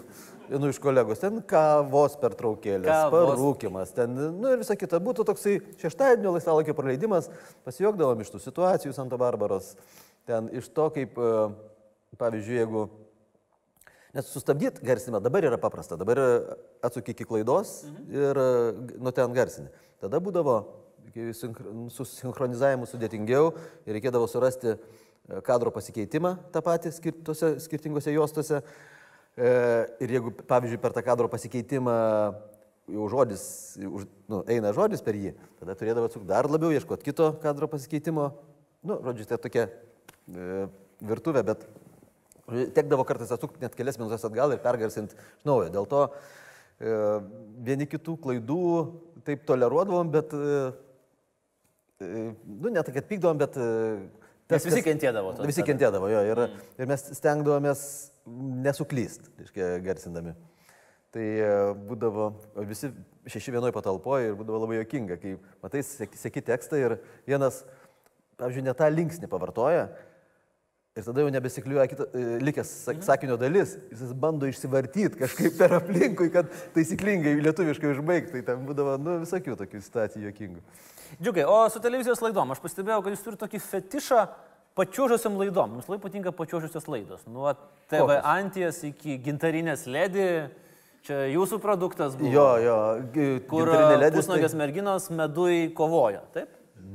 vienu 0.49 0.71
iš 0.73 0.79
kolegos, 0.81 1.21
ten 1.21 1.43
kavos 1.49 2.17
pertraukėlės, 2.21 2.89
Kavos. 2.89 3.33
parūkimas, 3.35 3.93
ten, 3.97 4.15
nu 4.39 4.55
ir 4.55 4.63
visa 4.63 4.77
kita. 4.79 5.01
Būtų 5.05 5.27
toksai 5.29 5.59
šeštadienio 5.83 6.33
laisvalaikio 6.33 6.73
praleidimas, 6.77 7.29
pasijokdavom 7.69 8.25
iš 8.25 8.33
tų 8.33 8.41
situacijų 8.47 8.95
Santa 8.97 9.21
Barbaros, 9.21 9.75
ten 10.29 10.49
iš 10.57 10.71
to, 10.73 10.89
kaip, 10.97 11.21
e, 11.21 12.17
pavyzdžiui, 12.21 12.59
jeigu 12.63 12.87
Nes 14.17 14.29
sustabdyti 14.33 14.85
garsinimą 14.87 15.21
dabar 15.21 15.45
yra 15.45 15.59
paprasta. 15.61 15.99
Dabar 16.01 16.21
atsuki 16.85 17.13
iki 17.13 17.27
klaidos 17.29 17.83
ir 18.09 18.41
e, 18.41 18.49
nu 18.97 19.13
ten 19.13 19.35
garsini. 19.37 19.69
Tada 20.01 20.21
būdavo 20.23 20.59
iki 21.11 21.33
sinchro- 21.37 21.75
su 21.93 22.07
sinchronizavimu 22.09 22.89
sudėtingiau 22.89 23.51
ir 23.85 23.99
reikėdavo 23.99 24.29
surasti 24.31 24.75
e, 24.75 24.79
kadro 25.45 25.73
pasikeitimą 25.75 26.37
tą 26.55 26.65
patį 26.65 26.95
skirtose, 26.97 27.57
skirtingose 27.65 28.15
juostose. 28.17 28.63
E, 29.39 29.51
Ir 30.03 30.17
jeigu, 30.17 30.33
pavyzdžiui, 30.51 30.81
per 30.83 30.91
tą 30.97 31.05
kadro 31.07 31.29
pasikeitimą 31.31 31.93
jau 32.89 33.09
žodis, 33.13 33.43
už, 33.79 34.07
nu, 34.31 34.41
eina 34.51 34.73
žodis 34.75 35.03
per 35.05 35.15
jį, 35.19 35.35
tada 35.61 35.77
turėdavo 35.79 36.09
atsukti 36.09 36.27
dar 36.27 36.49
labiau, 36.51 36.73
ieškoti 36.75 37.07
kito 37.07 37.29
kadro 37.43 37.69
pasikeitimo. 37.71 38.31
Nu, 38.89 38.97
žodžiu, 39.05 39.27
tai 39.29 39.39
tokia 39.43 39.67
e, 39.69 40.67
virtuvė, 41.05 41.45
bet 41.47 41.67
Tekdavo 42.49 43.05
kartais 43.05 43.33
atsukti 43.35 43.61
net 43.61 43.75
kelias 43.77 43.99
minutės 44.01 44.25
atgal 44.25 44.55
ir 44.55 44.63
pergarsinti 44.65 45.17
iš 45.17 45.47
naujo. 45.49 45.69
Dėl 45.75 45.89
to 45.91 46.05
e, 46.09 46.95
vieni 47.67 47.89
kitų 47.91 48.15
klaidų 48.25 48.63
taip 49.29 49.45
toleruodavom, 49.49 50.13
bet, 50.13 50.33
e, 50.33 50.61
e, 52.01 52.23
nu, 52.49 52.73
ne 52.73 52.85
tai, 52.85 52.95
kad 52.97 53.09
pykdavom, 53.11 53.41
bet... 53.41 53.59
E, 53.61 54.25
Nes 54.49 54.65
visi 54.65 54.81
kentėdavo 54.81 55.35
tada. 55.37 55.45
Visi 55.51 55.61
kentėdavo, 55.61 56.09
jo. 56.09 56.21
Ir, 56.25 56.39
mm. 56.47 56.69
ir 56.81 56.89
mes 56.89 57.03
stengdavomės 57.19 57.83
nesuklyst, 58.65 59.29
reiškia, 59.37 59.75
garsindami. 59.85 60.33
Tai 61.13 61.27
būdavo 61.89 62.31
visi 62.69 62.89
šeši 63.29 63.53
vienoje 63.53 63.75
patalpoje 63.77 64.31
ir 64.31 64.39
būdavo 64.39 64.63
labai 64.63 64.79
jokinga, 64.79 65.19
kai 65.21 65.35
matai, 65.65 65.83
seki 65.85 66.43
tekstą 66.45 66.81
ir 66.81 66.97
vienas, 67.29 67.61
pavyzdžiui, 68.41 68.65
ne 68.65 68.75
tą 68.77 68.89
linksnį 68.93 69.29
pavartoja. 69.29 69.85
Ir 70.99 71.05
tada 71.07 71.23
jau 71.23 71.31
nebesikliuoja 71.31 71.87
kita, 71.93 72.07
e, 72.11 72.23
likęs 72.43 72.71
sak- 72.89 73.05
sakinio 73.07 73.37
dalis, 73.39 73.77
jis 73.93 74.11
bando 74.19 74.49
išsivartyti 74.51 75.21
kažkaip 75.21 75.55
per 75.61 75.77
aplinkui, 75.79 76.27
kad 76.35 76.51
taisyklingai 76.75 77.37
lietuviškai 77.47 77.93
užbaigti. 77.95 78.33
Tai 78.41 78.43
ten 78.49 78.65
būdavo 78.67 78.97
nu, 78.99 79.19
visokių 79.23 79.55
tokių 79.61 79.83
situacijų 79.87 80.25
jokingų. 80.33 80.63
Džiugai, 81.23 81.45
o 81.47 81.61
su 81.71 81.79
televizijos 81.81 82.21
laidom, 82.25 82.51
aš 82.51 82.61
pastebėjau, 82.65 82.99
kad 83.07 83.15
jūs 83.15 83.23
turite 83.25 83.45
tokį 83.47 83.61
fetišą 83.63 84.25
pačiuožusiam 84.79 85.39
laidom. 85.39 85.77
Jums 85.79 85.87
labai 85.89 86.01
patinka 86.03 86.33
pačiuožusios 86.35 86.89
laidos. 86.91 87.23
Nuo 87.31 87.55
TV 87.89 88.03
Kokios? 88.03 88.25
Antijas 88.35 88.83
iki 88.91 89.17
gintarinės 89.23 89.87
ledį. 89.87 90.27
Čia 91.07 91.23
jūsų 91.31 91.61
produktas 91.63 92.17
buvo. 92.19 92.29
Jo, 92.35 92.49
jo, 92.61 92.77
gi- 93.15 93.41
Kur 93.49 93.71
pusnogės 93.71 94.51
tai, 94.53 94.59
merginos 94.59 95.07
medui 95.15 95.71
kovoja, 95.73 96.21
taip? 96.35 96.49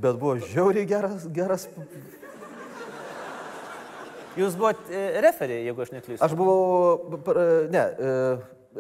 bet 0.04 0.20
buvo 0.20 0.36
žiauriai 0.44 0.86
geras, 0.86 1.24
geras. 1.34 1.70
Jūs 4.40 4.56
buvote 4.58 5.02
referė, 5.22 5.60
jeigu 5.68 5.84
aš 5.84 5.92
neklystu. 5.94 6.24
Aš 6.26 6.34
buvau, 6.38 7.18
par- 7.26 7.40
ne, 7.74 7.84
e, 7.84 8.14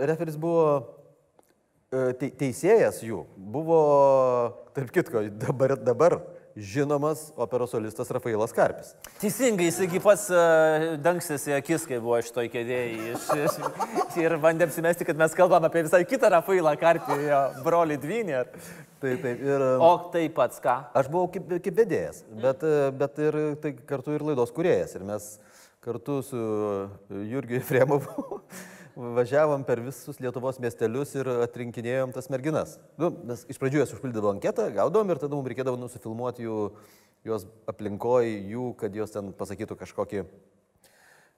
referis 0.09 0.37
buvo 0.39 0.63
e, 1.93 2.13
te- 2.17 2.31
teisėjas 2.39 3.03
jų. 3.05 3.19
Buvo, 3.37 3.81
tarp 4.73 4.89
kitko, 4.95 5.27
dabar, 5.37 5.75
dabar 5.77 6.17
žinomas 6.55 7.31
operos 7.35 7.71
solistas 7.73 8.11
Rafailas 8.13 8.53
Karpis. 8.53 8.91
Teisingai, 9.21 9.67
jisgi 9.71 10.01
pats 10.03 10.27
uh, 10.33 10.93
dangstėsi 11.01 11.55
akis, 11.57 11.87
kai 11.89 11.97
buvo 12.03 12.19
šitoj 12.23 12.49
kėdėjai. 12.53 13.13
Iš, 13.15 13.27
iš, 13.47 13.57
ir 14.21 14.35
bandė 14.43 14.67
apsimesti, 14.69 15.07
kad 15.07 15.17
mes 15.19 15.33
kalbam 15.37 15.65
apie 15.65 15.81
visai 15.87 16.03
kitą 16.09 16.29
Rafailą 16.35 16.75
Karpį, 16.81 17.17
jo 17.29 17.41
brolį 17.65 17.99
Dvinį. 18.05 18.35
ar- 18.43 18.51
Tai 19.03 19.17
taip, 19.19 19.41
ir... 19.43 19.63
O 19.83 19.89
tai 20.13 20.21
pats 20.31 20.61
ką? 20.63 20.77
Aš 20.95 21.09
buvau 21.11 21.27
kaip, 21.33 21.49
kaip 21.65 21.75
vedėjas, 21.75 22.21
bet, 22.39 22.61
e, 22.63 22.85
bet 22.95 23.17
ir 23.19 23.35
tai 23.59 23.73
kartu 23.89 24.13
ir 24.15 24.23
laidos 24.23 24.53
kuriejas. 24.55 24.93
Ir 24.95 25.03
mes 25.03 25.25
kartu 25.83 26.21
su 26.23 26.39
Jurgiu 27.11 27.59
Fremovu 27.67 28.39
važiavom 28.95 29.63
per 29.65 29.81
visus 29.81 30.19
Lietuvos 30.21 30.59
miestelius 30.61 31.13
ir 31.17 31.29
atrinkinėjom 31.47 32.13
tas 32.13 32.29
merginas. 32.29 32.77
Nu, 33.01 33.09
mes 33.25 33.45
iš 33.49 33.59
pradžių 33.61 33.81
jas 33.81 33.93
užpildydavo 33.95 34.33
anketą, 34.35 34.67
gaudom 34.75 35.09
ir 35.09 35.21
tada 35.21 35.33
mums 35.33 35.49
reikėdavo 35.49 35.79
nusifilmuoti 35.81 36.45
jų, 36.45 36.57
jos 37.25 37.47
aplinkoje, 37.69 38.35
jų, 38.53 38.67
kad 38.79 38.95
jos 38.95 39.15
ten 39.15 39.31
pasakytų 39.37 39.79
kažkokį 39.79 40.25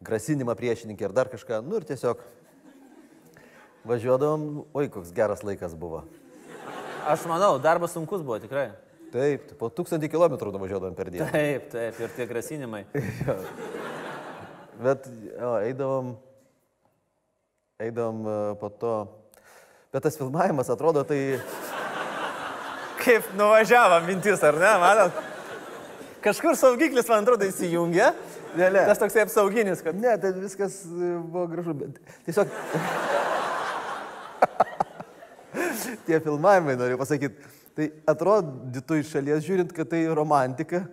grasinimą 0.05 0.55
priešininkį 0.59 1.07
ar 1.07 1.15
dar 1.15 1.31
kažką. 1.31 1.61
Nu 1.63 1.79
ir 1.79 1.87
tiesiog 1.87 2.23
važiuodavom, 3.87 4.65
oi, 4.75 4.89
koks 4.91 5.13
geras 5.15 5.45
laikas 5.45 5.77
buvo. 5.79 6.03
Aš 7.05 7.27
manau, 7.29 7.55
darbas 7.61 7.93
sunkus 7.95 8.25
buvo 8.25 8.39
tikrai. 8.41 8.71
Taip, 9.13 9.53
po 9.59 9.69
tūkstantį 9.71 10.09
kilometrų 10.11 10.51
nuvažiuodavom 10.57 10.95
per 10.97 11.11
dieną. 11.13 11.29
Taip, 11.31 11.69
taip, 11.71 11.99
ir 12.01 12.15
tie 12.17 12.25
grasinimai. 12.27 12.83
Bet 14.83 15.05
jo, 15.07 15.53
eidavom, 15.61 16.15
eidavom 17.79 18.27
e, 18.27 18.55
po 18.55 18.69
to. 18.69 19.07
Bet 19.93 20.03
tas 20.03 20.17
filmavimas 20.17 20.69
atrodo 20.71 21.03
tai... 21.03 21.39
Kaip 23.03 23.23
nuvažiavo 23.35 23.99
mintis, 24.07 24.43
ar 24.47 24.55
ne, 24.59 24.69
matot? 24.79 25.17
Kažkur 26.23 26.55
saugiklis, 26.57 27.09
man 27.11 27.25
atrodo, 27.25 27.45
įsijungia. 27.45 28.13
Ne. 28.55 28.69
Tas 28.71 29.01
toksai 29.01 29.25
apsauginis, 29.25 29.83
kad... 29.83 29.97
Ne, 29.99 30.13
tai 30.21 30.31
viskas 30.37 30.85
e, 30.87 31.09
buvo 31.19 31.43
gražu, 31.51 31.75
bet 31.81 31.99
tiesiog... 32.27 32.47
Tie 36.07 36.19
filmavimai, 36.23 36.77
noriu 36.79 36.97
pasakyti, 37.01 37.35
tai 37.75 37.89
atrodytų 38.07 39.01
iš 39.01 39.11
šalies 39.17 39.43
žiūrint, 39.43 39.71
kad 39.75 39.89
tai 39.91 40.05
romantika. 40.15 40.85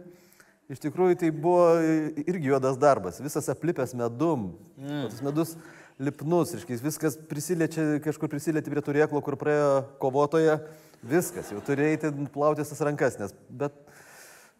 Iš 0.72 0.82
tikrųjų, 0.82 1.14
tai 1.20 1.30
buvo 1.30 1.76
irgi 2.24 2.50
juodas 2.50 2.76
darbas, 2.80 3.22
visas 3.22 3.46
aplipęs 3.52 3.94
medum. 3.98 4.50
Mm. 4.80 5.06
Tas 5.12 5.22
medus 5.22 5.54
lipnus, 6.00 6.54
reiškia, 6.56 6.78
viskas 6.82 7.16
prisiliečia, 7.28 7.98
kažkur 8.04 8.30
prisilieti 8.32 8.72
prie 8.72 8.82
turėklo, 8.84 9.20
kur 9.24 9.36
praėjo 9.40 9.82
kovotoje, 10.02 10.56
viskas, 11.02 11.50
jau 11.52 11.60
turėjai 11.64 12.12
plautis 12.32 12.72
tas 12.72 12.82
rankas, 12.84 13.18
nes, 13.20 13.34
bet, 13.48 13.76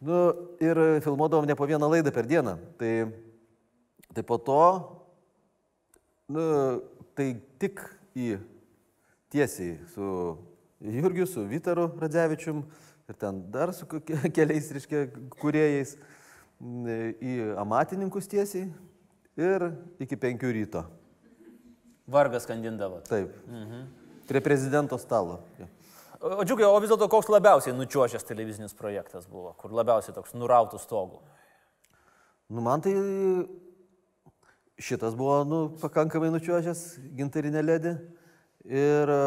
nu, 0.03 0.23
ir 0.63 0.81
filmuodavom 1.05 1.47
ne 1.49 1.57
po 1.59 1.69
vieną 1.71 1.91
laidą 1.93 2.13
per 2.15 2.29
dieną. 2.29 2.57
Tai, 2.81 2.93
tai 4.13 4.25
po 4.27 4.39
to, 4.43 4.63
nu, 6.35 6.47
tai 7.17 7.33
tik 7.63 7.83
į 8.19 8.37
tiesiai 9.33 9.79
su 9.95 10.09
Jurgiu, 10.83 11.27
su 11.31 11.45
Vitaru 11.47 11.87
Radzevičium 12.01 12.65
ir 13.09 13.19
ten 13.19 13.39
dar 13.55 13.73
su 13.75 13.87
keliais, 13.87 14.73
reiškia, 14.75 15.07
kuriejais 15.39 15.95
į 17.23 17.37
amatininkus 17.59 18.29
tiesiai 18.31 18.69
ir 19.39 19.69
iki 20.03 20.19
penkių 20.19 20.53
ryto. 20.59 20.83
Vargas 22.13 22.47
skandindavo. 22.47 23.01
Taip. 23.09 23.35
Mhm. 23.49 23.87
Prie 24.29 24.41
prezidento 24.45 24.99
stalo. 25.01 25.41
Jo. 25.59 25.67
O 26.23 26.45
džiugiai, 26.47 26.69
o 26.71 26.79
vis 26.79 26.93
dėlto 26.93 27.09
koks 27.11 27.27
labiausiai 27.33 27.75
nučiuožęs 27.75 28.23
televizinis 28.29 28.77
projektas 28.79 29.25
buvo, 29.27 29.51
kur 29.59 29.73
labiausiai 29.75 30.15
toks 30.15 30.37
nurautų 30.39 30.79
stogų? 30.79 31.19
Nu, 32.53 32.63
man 32.63 32.85
tai 32.85 32.93
šitas 34.79 35.17
buvo 35.19 35.41
nu, 35.49 35.59
pakankamai 35.83 36.31
nučiuožęs, 36.35 36.85
gintarinė 37.19 37.63
ledė. 37.65 37.97
Ir 38.63 39.11
e, 39.11 39.19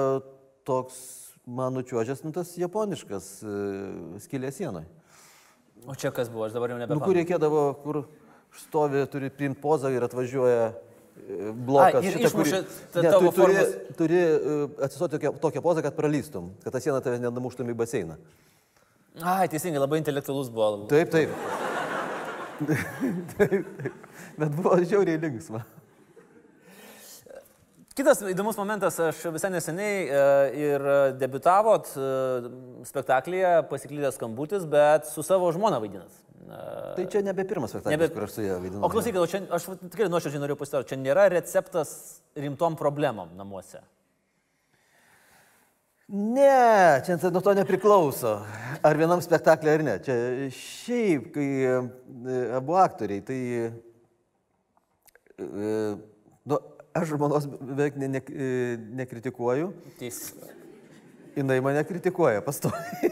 toks 0.67 0.97
man 1.45 1.75
nučiuožęs, 1.75 2.23
nu, 2.23 2.31
tas 2.35 2.53
japoniškas 2.57 3.27
e, 3.43 3.55
skilė 4.23 4.53
sienoje. 4.55 4.87
O 5.85 5.93
čia 5.99 6.13
kas 6.15 6.31
buvo, 6.31 6.47
aš 6.47 6.55
dabar 6.55 6.71
jau 6.71 6.79
Nu, 6.79 6.87
kur 6.87 6.95
nebepamenu. 6.95 7.17
reikėdavo, 7.19 7.63
kur 7.83 8.05
stovi, 8.55 9.03
turi 9.11 9.29
priimti 9.29 9.59
pozą 9.61 9.91
ir 9.93 10.07
atvažiuoja 10.07 10.71
blokas. 11.65 12.01
Ai, 12.01 12.07
ir 12.09 12.17
šitą, 12.17 12.29
išmušė 12.29 12.57
kurį- 12.61 13.03
Ne, 13.03 13.11
tu 13.11 13.31
turi, 13.35 13.61
turi 13.97 14.19
e, 14.21 14.57
atsistoti 14.85 15.17
tokią, 15.17 15.31
tokią 15.41 15.61
pozą, 15.65 15.81
kad 15.85 15.95
pralystum, 15.97 16.51
kad 16.63 16.73
ta 16.75 16.79
siena 16.83 17.01
tave 17.01 17.19
nedamuštum 17.23 17.69
į 17.71 17.75
baseiną. 17.81 18.17
Ai, 19.23 19.47
teisingai, 19.47 19.79
labai 19.79 20.01
intelektualus 20.03 20.49
buvo. 20.51 20.85
Taip, 20.91 21.09
taip. 21.09 21.29
taip, 23.37 23.65
taip. 23.79 23.95
Bet 24.37 24.53
buvo 24.55 24.75
žiauriai 24.83 25.19
linksma. 25.23 25.63
Kitas 27.95 28.19
įdomus 28.27 28.57
momentas, 28.59 28.97
aš 28.99 29.21
visai 29.31 29.53
neseniai 29.53 29.99
e, 30.03 30.23
ir 30.59 30.83
debitavot 31.15 31.87
e, 31.95 32.07
spektaklyje 32.89 33.53
Pasiklydęs 33.69 34.17
skambutis, 34.19 34.65
bet 34.67 35.07
su 35.07 35.23
savo 35.23 35.47
žmona 35.55 35.79
vaidinat. 35.79 36.11
Tai 36.45 37.05
čia 37.11 37.21
nebe 37.25 37.43
pirmas 37.47 37.71
spektaklis, 37.73 37.95
Nebe- 37.97 38.11
kur 38.13 38.23
aš 38.27 38.35
su 38.37 38.45
ja 38.45 38.59
vaidinu. 38.61 38.83
O 38.85 38.89
klausykit, 38.91 39.17
o 39.21 39.27
čia, 39.27 39.41
aš 39.57 39.65
tikrai 39.89 40.07
nuoširdžiai 40.13 40.43
noriu 40.43 40.57
pasitarti, 40.59 40.93
čia 40.93 40.99
nėra 41.01 41.25
receptas 41.33 42.21
rimtom 42.37 42.77
problemom 42.79 43.33
namuose. 43.39 43.81
Ne, 46.07 47.01
čia 47.05 47.17
nuo 47.33 47.41
to 47.41 47.55
nepriklauso. 47.57 48.35
Ar 48.85 48.97
vienam 48.99 49.23
spektaklį 49.25 49.71
ar 49.73 49.83
ne. 49.87 49.95
Čia 50.05 50.17
šiaip, 50.53 51.31
kai 51.33 51.47
e, 51.65 51.79
abu 52.59 52.77
aktoriai, 52.77 53.25
tai... 53.25 53.39
e, 55.41 55.95
Nu, 56.45 56.59
aš 56.93 57.09
žmonos 57.15 57.47
beveik 57.57 57.95
ne, 57.97 58.07
ne, 58.13 58.19
e, 58.29 58.49
nekritikuoju, 59.01 59.71
Teis. 59.97 60.19
jinai 61.33 61.57
mane 61.65 61.81
kritikuoja 61.89 62.43
pastoviai. 62.45 63.09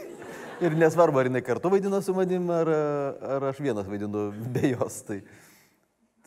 Ir 0.62 0.76
nesvarbu, 0.78 1.18
ar 1.18 1.26
jinai 1.26 1.42
kartu 1.42 1.70
vaidina 1.72 1.98
su 2.02 2.14
manim, 2.14 2.46
ar, 2.54 2.68
ar 3.34 3.48
aš 3.50 3.58
vienas 3.64 3.88
vaidinu 3.90 4.28
be 4.54 4.70
jos. 4.70 5.00
Tai, 5.08 5.18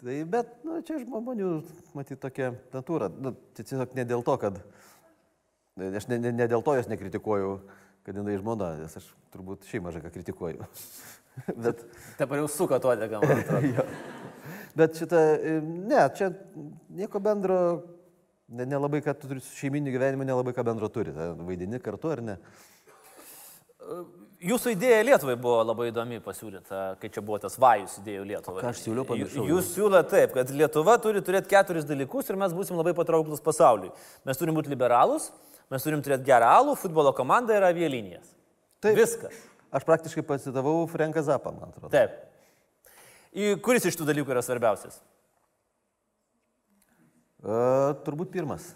tai 0.02 0.18
bet, 0.28 0.52
na, 0.68 0.82
čia 0.84 1.00
žmonių, 1.00 1.52
matyt, 1.96 2.20
tokia 2.24 2.52
natūra. 2.76 3.08
Nu, 3.14 3.32
tai 3.56 3.64
tiesiog 3.64 3.96
ne 3.96 4.08
dėl 4.08 4.26
to, 4.28 4.36
kad... 4.42 4.60
Aš 5.78 6.08
ne, 6.10 6.18
ne, 6.20 6.34
ne 6.34 6.48
dėl 6.50 6.64
to 6.66 6.74
jos 6.74 6.90
nekritikuoju, 6.90 7.52
kad 8.08 8.18
jinai 8.18 8.40
žmona, 8.42 8.72
nes 8.82 8.98
aš 8.98 9.06
turbūt 9.34 9.68
šiaip 9.70 9.86
mažai 9.86 10.02
ką 10.04 10.12
kritikuoju. 10.16 10.66
bet, 11.68 11.84
Dabar 12.18 12.42
jau 12.42 12.48
suka 12.50 12.82
to 12.82 12.96
jo. 13.78 13.86
bet 14.76 14.98
šitą, 14.98 15.22
ne, 15.62 16.02
čia 16.18 16.32
nieko 16.98 17.22
bendro, 17.24 17.60
ne- 18.50 18.66
nelabai, 18.66 19.04
kad 19.06 19.22
tu 19.22 19.30
turi 19.30 19.46
su 19.46 19.54
šeiminiu 19.60 19.94
gyvenimu, 19.94 20.26
nelabai 20.26 20.56
ką 20.58 20.66
bendro 20.66 20.90
turi. 20.90 21.14
Ta, 21.14 21.36
Vaidini 21.38 21.80
kartu 21.84 22.12
ar 22.16 22.26
ne? 22.26 22.42
Jūsų 24.38 24.76
idėja 24.76 25.00
Lietuvai 25.02 25.34
buvo 25.42 25.64
labai 25.66 25.88
įdomi 25.90 26.20
pasiūlyta, 26.22 26.82
kai 27.02 27.10
čia 27.10 27.24
buvo 27.26 27.40
tas 27.42 27.56
vajus 27.58 27.96
idėjų 28.04 28.26
Lietuvai. 28.30 28.62
ką 28.62 28.70
aš 28.70 28.84
siūliau, 28.84 29.06
pamiršau. 29.10 29.46
Jūs 29.50 29.72
siūlote 29.74 30.12
taip, 30.12 30.36
kad 30.36 30.52
Lietuva 30.54 30.98
turi 31.02 31.24
turėti 31.26 31.50
keturis 31.56 31.88
dalykus 31.90 32.30
ir 32.30 32.38
mes 32.38 32.54
būsim 32.54 32.78
labai 32.78 32.94
patrauklus 32.98 33.42
pasauliui. 33.42 33.90
Mes 34.30 34.38
turim 34.38 34.54
būti 34.54 34.70
liberalus, 34.70 35.32
mes 35.74 35.82
turim 35.82 36.04
turėti 36.06 36.28
gerą 36.28 36.52
alų, 36.60 36.76
futbolo 36.78 37.14
komandą 37.18 37.58
ir 37.58 37.66
avialinijas. 37.66 38.30
Taip. 38.84 39.00
Viskas. 39.00 39.40
Aš 39.74 39.88
praktiškai 39.88 40.22
pacitavau 40.28 40.86
Franką 40.92 41.24
Zapą, 41.26 41.56
man 41.58 41.72
atrodo. 41.74 41.90
Taip. 41.96 42.14
Kuris 43.66 43.88
iš 43.90 43.98
tų 43.98 44.06
dalykų 44.12 44.36
yra 44.36 44.44
svarbiausias? 44.46 45.00
E, 47.42 47.58
turbūt 48.06 48.30
pirmas. 48.34 48.70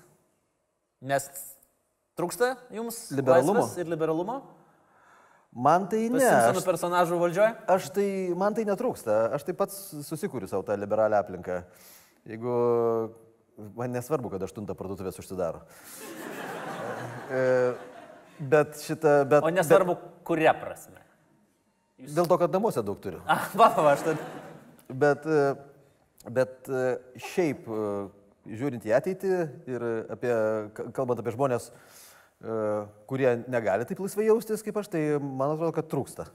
Nes 1.05 1.29
trūksta 2.17 2.55
jums 2.73 3.03
Liberalumo. 3.13 3.67
ir 3.77 3.93
liberalumo? 3.93 4.39
Man 5.51 5.83
tai 5.91 6.05
ne. 6.07 6.23
Aš, 6.23 6.61
personažų 6.63 7.17
valdžioje? 7.19 7.51
aš 7.73 7.89
tai, 7.91 8.07
man 8.39 8.55
tai 8.55 8.63
netrūksta. 8.69 9.17
Aš 9.35 9.43
taip 9.49 9.57
pat 9.59 9.73
susikūriu 9.75 10.47
savo 10.47 10.63
tą 10.63 10.77
liberalią 10.79 11.19
aplinką. 11.19 11.57
Jeigu 12.29 12.53
man 13.75 13.91
nesvarbu, 13.91 14.31
kad 14.31 14.45
aštuntą 14.47 14.77
parduotuvės 14.79 15.19
užsidaro. 15.19 15.65
E, 17.31 17.41
bet 18.39 18.79
šitą, 18.79 19.17
bet... 19.27 19.43
O 19.43 19.51
nesvarbu, 19.51 19.97
kuria 20.27 20.55
prasme. 20.55 21.01
Bet, 21.99 22.15
dėl 22.15 22.31
to, 22.31 22.39
kad 22.39 22.55
namuose 22.55 22.83
daug 22.85 23.03
turiu. 23.03 23.19
Ah, 23.27 23.49
va, 23.51 23.67
va, 23.75 23.91
aš 23.97 24.07
tad. 24.07 24.23
Bet, 24.87 25.27
e, 25.27 26.31
bet 26.31 26.71
e, 26.71 26.85
šiaip, 27.31 27.67
žiūrint 28.47 28.87
į 28.87 28.95
ateitį 28.95 29.33
ir 29.67 29.85
apie, 30.15 30.31
ka- 30.79 30.87
kalbant 30.95 31.19
apie 31.19 31.35
žmonės, 31.35 31.69
e, 31.71 32.01
kurie 33.09 33.35
negali 33.51 33.85
taip 33.85 33.99
laisvai 34.01 34.25
jaustis 34.25 34.63
kaip 34.65 34.79
aš, 34.81 34.89
tai 34.93 35.01
man 35.21 35.53
atrodo, 35.53 35.73
kad 35.75 35.89
trūksta 35.91 36.25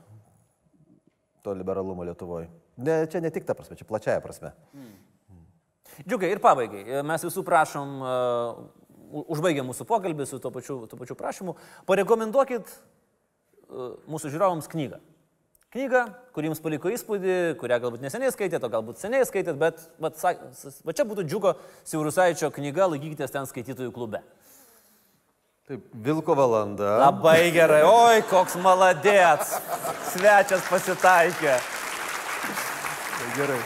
to 1.46 1.54
liberalumo 1.54 2.02
Lietuvoje. 2.06 2.48
Ne, 2.82 3.04
čia 3.10 3.22
ne 3.22 3.30
tik 3.30 3.46
ta 3.46 3.54
prasme, 3.54 3.78
čia 3.78 3.86
plačiaja 3.86 4.22
prasme. 4.24 4.50
Džiugai, 6.02 6.32
ir 6.34 6.42
pabaigai. 6.42 6.82
Mes 7.06 7.24
visų 7.24 7.44
prašom, 7.46 7.92
uh, 8.02 9.20
užbaigę 9.32 9.62
mūsų 9.64 9.86
pokalbį 9.88 10.26
su 10.28 10.40
to 10.42 10.50
pačiu, 10.52 10.80
to 10.90 10.98
pačiu 10.98 11.16
prašymu, 11.16 11.54
parekomenduokit 11.88 12.72
uh, 12.72 13.94
mūsų 14.10 14.34
žiūrovams 14.34 14.68
knygą. 14.74 14.98
Knygą, 15.76 16.02
kuri 16.34 16.50
jums 16.50 16.60
paliko 16.62 16.90
įspūdį, 16.92 17.38
kurią 17.60 17.78
galbūt 17.82 18.04
neseniai 18.04 18.32
skaitėte, 18.34 18.66
o 18.66 18.72
galbūt 18.72 19.00
seniai 19.00 19.26
skaitėte, 19.28 19.56
bet 19.60 19.82
va, 20.00 20.10
čia 20.94 21.06
būtų 21.08 21.24
Džiugo 21.26 21.56
Siaurusaičio 21.84 22.52
knyga, 22.54 22.90
laikykitės 22.92 23.34
ten 23.34 23.48
skaitytojų 23.50 23.94
klube. 23.94 24.22
Taip, 25.66 25.82
Vilko 25.98 26.34
valanda. 26.38 26.92
Labai 27.02 27.50
gerai, 27.50 27.80
oi, 27.82 28.20
koks 28.30 28.54
maladėts, 28.62 29.56
svečias 30.12 30.62
pasitaikė. 30.70 31.56
Gerai. 33.34 33.58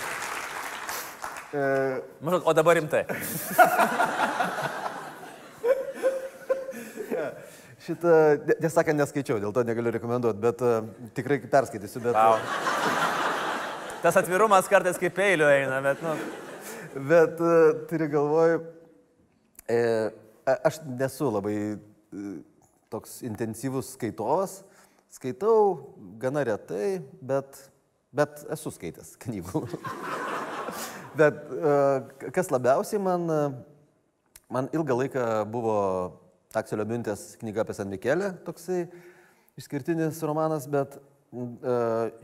E, 1.52 1.60
Maždaug, 2.24 2.46
o 2.48 2.54
dabar 2.56 2.80
rimtai. 2.80 3.04
šitą, 7.90 8.14
tiesą 8.60 8.74
sakant, 8.78 8.98
neskaičiau, 9.00 9.38
dėl 9.42 9.52
to 9.54 9.64
negaliu 9.66 9.92
rekomenduoti, 9.94 10.40
bet 10.40 10.64
uh, 10.64 10.80
tikrai 11.16 11.40
perskaitysiu. 11.52 12.02
Bet, 12.04 12.14
Wow. 12.16 12.38
Tas 14.00 14.16
atvirumas 14.16 14.68
kartais 14.72 14.96
kaip 15.00 15.12
peiliu 15.16 15.48
eina, 15.50 15.80
bet, 15.84 16.00
nu, 16.04 16.16
Bet 16.96 17.38
uh, 17.44 17.84
turi 17.86 18.08
galvoj, 18.10 18.56
e, 19.70 19.78
aš 20.64 20.80
nesu 20.98 21.28
labai 21.30 21.54
e, 21.54 21.76
toks 22.90 23.20
intensyvus 23.26 23.94
skaitovas. 23.96 24.60
Skaitau 25.10 25.94
gana 26.22 26.44
retai, 26.46 27.00
bet, 27.22 27.58
bet 28.14 28.44
esu 28.54 28.70
skaitęs 28.74 29.16
knygų. 29.24 29.64
bet 31.20 31.40
e, 31.50 31.76
kas 32.34 32.50
labiausiai 32.54 33.02
man, 33.02 33.26
man 34.50 34.70
ilgą 34.74 35.00
laiką 35.02 35.24
buvo 35.50 35.78
Akselio 36.54 36.86
Mintės 36.86 37.36
knyga 37.38 37.62
apie 37.64 37.74
San 37.78 37.90
Mikelę, 37.90 38.32
toksai 38.46 38.84
išskirtinis 39.58 40.18
romanas, 40.26 40.66
bet 40.70 40.96
e, 40.98 41.74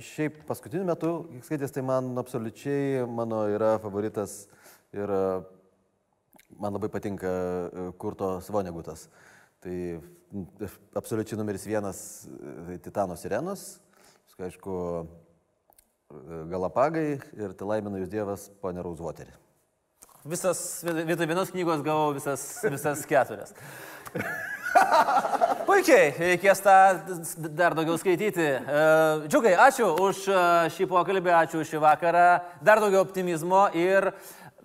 šiaip 0.03 0.41
paskutiniu 0.49 0.87
metu, 0.87 1.13
kiek 1.31 1.47
skaitęs, 1.47 1.75
tai 1.75 1.85
man 1.87 2.15
absoliučiai 2.23 3.05
mano 3.11 3.45
yra 3.51 3.77
favoritas 3.83 4.45
ir 4.95 5.11
man 6.59 6.75
labai 6.75 6.91
patinka 6.91 7.29
e, 7.29 7.87
Kurto 7.99 8.41
Svonegutas. 8.41 9.09
Tai 9.65 9.77
absoliučiai 10.99 11.39
numeris 11.39 11.65
vienas 11.67 11.99
tai 12.67 12.79
Titano 12.83 13.17
sirenos, 13.17 13.79
paskui 14.27 14.45
aišku 14.49 14.75
e, 14.77 14.81
Galapagai 16.51 17.07
ir 17.17 17.55
tai 17.57 17.67
laimina 17.71 18.01
jūs 18.03 18.11
Dievas, 18.13 18.51
ponė 18.61 18.81
Rauzvoterį. 18.85 19.33
visas, 20.27 20.61
vietoj 20.85 21.27
vienos 21.27 21.51
knygos 21.55 21.81
gavau 21.87 22.13
visas, 22.13 22.43
visas 22.67 23.07
keturias. 23.09 23.55
Puikiai, 25.67 26.13
reikės 26.19 26.61
tą 26.61 26.77
dar 27.57 27.75
daugiau 27.75 27.97
skaityti. 27.99 28.45
E, 28.45 28.59
Džiugai, 29.31 29.55
ačiū 29.67 29.87
už 30.05 30.17
šį 30.77 30.85
pokalbį, 30.91 31.31
ačiū 31.33 31.57
už 31.63 31.69
šį 31.73 31.79
vakarą, 31.87 32.27
dar 32.61 32.83
daugiau 32.83 33.01
optimizmo 33.07 33.63
ir 33.73 34.13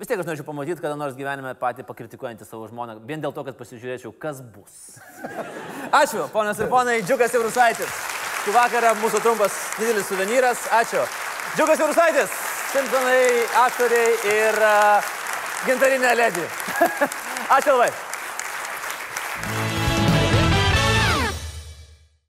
vis 0.02 0.10
tiek 0.10 0.22
aš 0.22 0.26
norėčiau 0.26 0.48
pamatyti, 0.48 0.82
kada 0.82 0.98
nors 0.98 1.14
gyvenime 1.14 1.54
patį 1.62 1.86
pakritikuojantį 1.86 2.48
savo 2.48 2.66
žmoną, 2.72 2.98
vien 3.06 3.22
dėl 3.22 3.36
to, 3.36 3.44
kad 3.46 3.58
pasižiūrėčiau, 3.60 4.16
kas 4.18 4.42
bus. 4.42 4.98
Ačiū, 6.02 6.26
ponas 6.34 6.58
ir 6.58 6.72
ponai, 6.74 7.02
Džiugas 7.06 7.38
Eurusaitis. 7.38 7.94
Šį 8.42 8.56
vakarą 8.56 8.96
mūsų 8.98 9.22
trumpas 9.22 9.58
didelis 9.78 10.08
suvenyras, 10.10 10.66
ačiū. 10.74 11.06
Džiugas 11.54 11.84
Eurusaitis, 11.86 12.38
Simpsonai, 12.72 13.26
aktoriai 13.68 14.16
ir 14.34 14.64
uh, 14.66 15.12
gintarinė 15.68 16.16
ledį. 16.18 16.48
ačiū 17.60 17.76
labai. 17.76 17.92